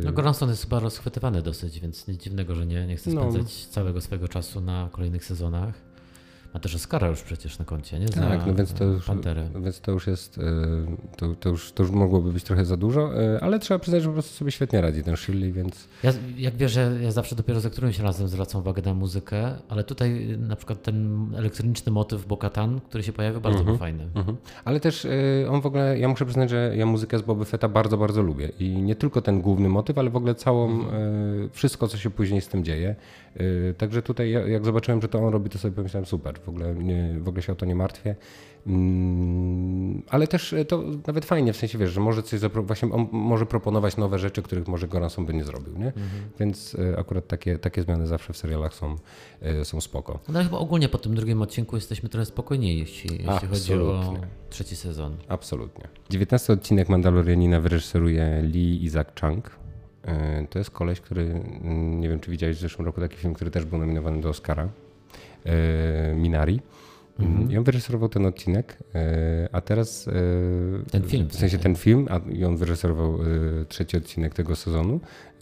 [0.03, 3.21] No Goranson jest chyba rozchwytywany dosyć, więc nic dziwnego, że nie, nie chce no.
[3.21, 3.73] spędzać no.
[3.73, 5.88] całego swojego czasu na kolejnych sezonach.
[6.53, 8.07] Ma też Oscara już przecież na koncie, nie?
[8.07, 9.05] Za tak, no więc to, już,
[9.63, 10.41] więc to już jest, e,
[11.17, 14.09] to, to, już, to już mogłoby być trochę za dużo, e, ale trzeba przyznać, że
[14.09, 15.87] po prostu sobie świetnie radzi ten Shirley, więc...
[16.03, 19.83] Ja, jak wiesz, ja, ja zawsze dopiero za którymś razem zwracam uwagę na muzykę, ale
[19.83, 24.09] tutaj na przykład ten elektroniczny motyw Bokatan, który się pojawia, bardzo był mhm, fajny.
[24.15, 24.37] Mhm.
[24.65, 25.07] Ale też
[25.49, 28.51] on w ogóle, ja muszę przyznać, że ja muzykę z Boby Fetta bardzo, bardzo lubię
[28.59, 31.49] i nie tylko ten główny motyw, ale w ogóle całą, mhm.
[31.49, 32.95] wszystko, co się później z tym dzieje.
[33.77, 37.15] Także tutaj jak zobaczyłem, że to on robi, to sobie pomyślałem super, w ogóle, nie,
[37.19, 38.15] w ogóle się o to nie martwię.
[38.67, 43.45] Mm, ale też to nawet fajnie, w sensie wiesz, że może coś właśnie on może
[43.45, 45.87] proponować nowe rzeczy, których może Goranson by nie zrobił, nie?
[45.87, 46.09] Mhm.
[46.39, 48.95] Więc e, akurat takie, takie zmiany zawsze w serialach są,
[49.41, 50.19] e, są spoko.
[50.29, 54.13] No chyba ogólnie po tym drugim odcinku jesteśmy trochę spokojniejsi, jeśli chodzi o
[54.49, 55.17] trzeci sezon.
[55.27, 55.87] Absolutnie.
[56.09, 59.58] 19 odcinek Mandalorianina wyreżyseruje Lee Isaac Chung.
[60.05, 63.33] E, to jest koleś, który, mm, nie wiem czy widziałeś w zeszłym roku taki film,
[63.33, 64.69] który też był nominowany do Oscara,
[66.15, 66.61] Minari.
[67.19, 67.51] Mhm.
[67.51, 70.07] I on wyreżyserował ten odcinek, e, a teraz.
[70.07, 70.11] E,
[70.91, 71.29] ten film.
[71.29, 74.99] W sensie ten film, a i on wyreżyserował e, trzeci odcinek tego sezonu,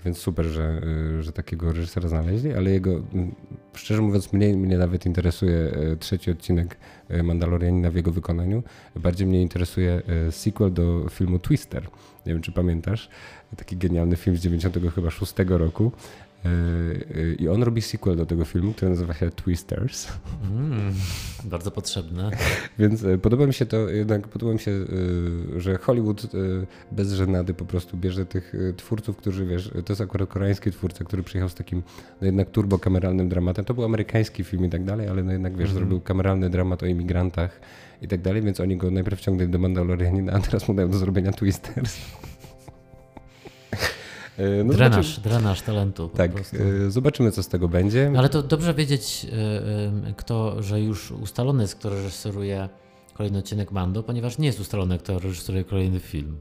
[0.08, 0.82] więc super, że,
[1.20, 3.01] że takiego reżysera znaleźli, ale jego,
[3.74, 6.78] szczerze mówiąc, mnie, mnie nawet interesuje trzeci odcinek
[7.24, 8.64] Mandalorianina w jego wykonaniu.
[8.95, 10.01] Bardziej mnie interesuje
[10.32, 11.84] sequel do filmu Twister.
[12.26, 13.10] Nie wiem, czy pamiętasz.
[13.58, 16.26] Taki genialny film z 96 roku E,
[17.40, 20.08] I on robi sequel do tego filmu, który nazywa się Twisters.
[20.44, 20.94] Mm,
[21.44, 22.32] bardzo potrzebne.
[22.80, 24.72] Więc e, podoba mi się to, jednak podoba mi się,
[25.58, 26.28] że Hollywood
[26.92, 31.24] bez żenady po prostu bierze tych twórców, którzy wiesz, to jest akurat koreański twórca, który
[31.24, 31.84] przyjechał z takim
[32.22, 33.66] no jednak turbokameralnym dramatem.
[33.66, 35.74] To był amerykański film i tak dalej, ale no jednak wiesz, mm.
[35.74, 37.60] zrobił kameralny dramat o imigrantach
[38.02, 40.98] i tak dalej, więc oni go najpierw ciągnęli do Mandalorianina, a teraz mu dają do
[40.98, 41.98] zrobienia Twisters.
[44.38, 45.24] E, no drenaż, zobaczymy.
[45.24, 46.10] drenaż talentu.
[46.10, 48.10] Tak, e, zobaczymy co z tego będzie.
[48.14, 49.28] No ale to dobrze wiedzieć,
[50.10, 52.70] e, kto, że już ustalony jest, kto reżyseruje
[53.14, 56.38] kolejny odcinek Mando, ponieważ nie jest ustalone, kto reżyseruje kolejny film.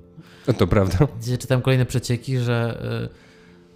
[0.48, 0.98] No to prawda.
[1.20, 2.82] Gdzie czytam kolejne przecieki, że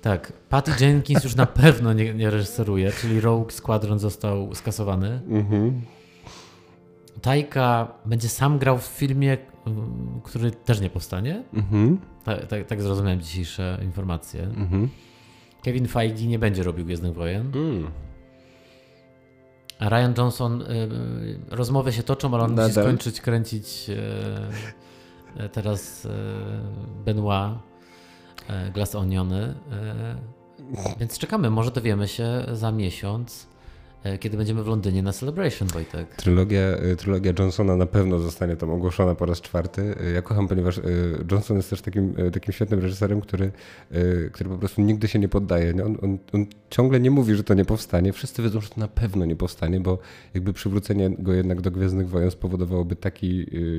[0.02, 5.20] tak, Patty Jenkins już na pewno nie, nie reżyseruje, czyli Rogue Squadron został skasowany.
[5.28, 5.80] Mhm.
[7.22, 9.38] Tajka będzie sam grał w filmie,
[10.22, 11.42] który też nie powstanie.
[11.54, 11.98] Mhm.
[12.24, 14.42] Tak, tak, tak zrozumiałem dzisiejsze informacje.
[14.42, 14.88] Mhm.
[15.62, 17.52] Kevin Feige nie będzie robił Gwiezdnych Wojen.
[17.54, 17.90] Mm.
[19.78, 22.68] A Ryan Johnson, y, y, rozmowy się toczą, ale on Nadal.
[22.68, 23.86] musi skończyć kręcić
[25.36, 26.08] y, teraz y,
[27.04, 27.58] Benoit,
[28.74, 29.54] Glass Oniony.
[31.00, 33.49] Więc czekamy, może dowiemy się za miesiąc
[34.20, 36.16] kiedy będziemy w Londynie na Celebration, Wojtek.
[36.16, 39.94] Trylogia, e, trylogia Johnsona na pewno zostanie tam ogłoszona po raz czwarty.
[40.00, 40.80] E, ja kocham, ponieważ
[41.30, 43.52] Johnson jest też takim, takim świetnym reżyserem, który,
[44.32, 45.84] który po prostu nigdy się nie poddaje.
[45.84, 48.12] On, on, on ciągle nie mówi, że to nie powstanie.
[48.12, 49.98] Wszyscy wiedzą, że to na pewno nie powstanie, bo
[50.34, 53.36] jakby przywrócenie go jednak do Gwiezdnych Wojen spowodowałoby taki...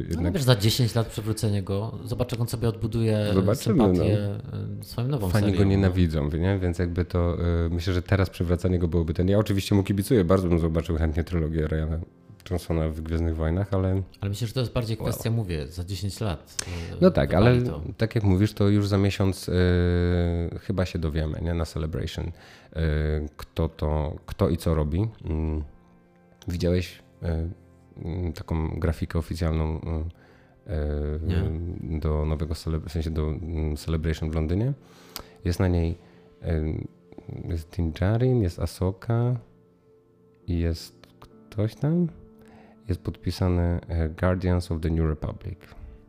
[0.09, 0.21] Jednak...
[0.21, 4.17] No wiesz, za 10 lat przywrócenie go, zobacz jak on sobie odbuduje Zobaczymy, sympatię
[4.53, 4.83] no.
[4.83, 5.59] swoją nową Fani serią.
[5.59, 6.59] go nienawidzą, nie?
[6.59, 7.37] więc jakby to...
[7.69, 9.29] Myślę, że teraz przywracanie go byłoby ten...
[9.29, 11.99] Ja oczywiście mu kibicuję kibicuję, bardzo bym zobaczył chętnie trylogię Ryana
[12.49, 14.01] Johnsona w Gwiezdnych Wojnach, ale...
[14.21, 15.37] Ale myślę, że to jest bardziej kwestia, wow.
[15.37, 16.65] mówię, za 10 lat.
[16.67, 17.81] E, no tak, ale to.
[17.97, 21.53] tak jak mówisz, to już za miesiąc yy, chyba się dowiemy nie?
[21.53, 22.81] na Celebration, yy,
[23.37, 24.99] kto to, kto i co robi.
[24.99, 25.07] Yy,
[26.47, 26.99] widziałeś
[28.35, 29.81] taką grafikę oficjalną
[31.81, 34.73] do nowego, w sensie do mm, Celebration w Londynie?
[35.45, 35.97] Jest na niej
[37.49, 39.35] jest Dinjarin, jest Asoka,
[40.59, 42.07] jest ktoś tam,
[42.87, 45.59] jest podpisany e, Guardians of the New Republic.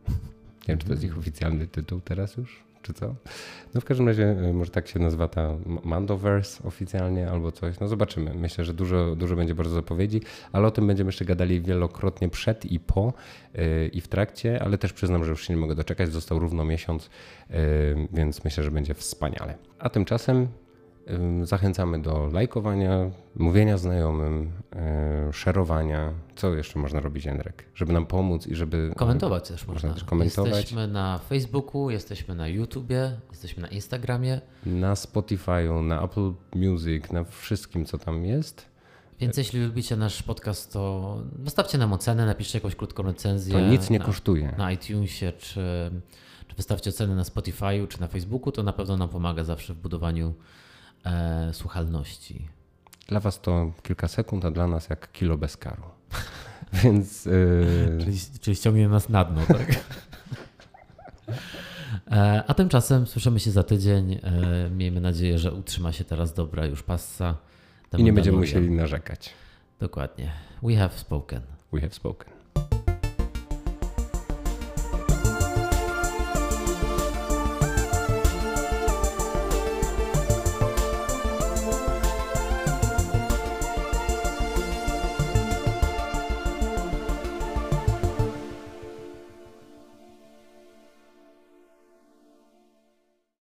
[0.67, 3.15] Nie wiem, czy to jest ich oficjalny tytuł teraz już, czy co?
[3.73, 7.79] No w każdym razie e, może tak się nazywa ta Mandoverse oficjalnie albo coś.
[7.79, 8.33] No zobaczymy.
[8.33, 10.21] Myślę, że dużo, dużo będzie bardzo zapowiedzi,
[10.51, 13.13] ale o tym będziemy jeszcze gadali wielokrotnie przed i po
[13.53, 16.11] yy, i w trakcie, ale też przyznam, że już się nie mogę doczekać.
[16.11, 17.09] Został równo miesiąc,
[17.49, 17.57] yy,
[18.13, 19.57] więc myślę, że będzie wspaniale.
[19.79, 20.47] A tymczasem
[21.43, 26.13] Zachęcamy do lajkowania, mówienia znajomym, e, szerowania.
[26.35, 27.65] Co jeszcze można robić, Jędrek?
[27.75, 28.93] Żeby nam pomóc i żeby.
[28.95, 29.73] Komentować też można.
[29.73, 30.51] można też komentować.
[30.51, 34.41] Jesteśmy na Facebooku, jesteśmy na YouTubie, jesteśmy na Instagramie.
[34.65, 38.73] Na Spotify'u, na Apple Music, na wszystkim, co tam jest.
[39.19, 43.53] Więc jeśli lubicie nasz podcast, to wystawcie nam ocenę, napiszcie jakąś krótką recenzję.
[43.53, 44.53] To nic nie na, kosztuje.
[44.57, 45.91] Na iTunesie, czy,
[46.47, 49.77] czy wystawcie ocenę na Spotify'u, czy na Facebooku, to na pewno nam pomaga zawsze w
[49.77, 50.33] budowaniu
[51.05, 52.47] e, słuchalności.
[53.07, 55.83] Dla Was to kilka sekund, a dla nas jak kilo bez karu.
[56.83, 57.25] Więc.
[57.25, 57.97] Yy...
[57.99, 59.83] Czyli, czyli ściągnie nas na dno, tak?
[62.11, 64.13] E, a tymczasem słyszymy się za tydzień.
[64.13, 67.37] E, miejmy nadzieję, że utrzyma się teraz dobra już passa.
[67.97, 69.33] I nie będziemy musieli narzekać.
[69.79, 70.31] Dokładnie.
[70.63, 71.41] We have spoken.
[71.73, 72.32] We have spoken.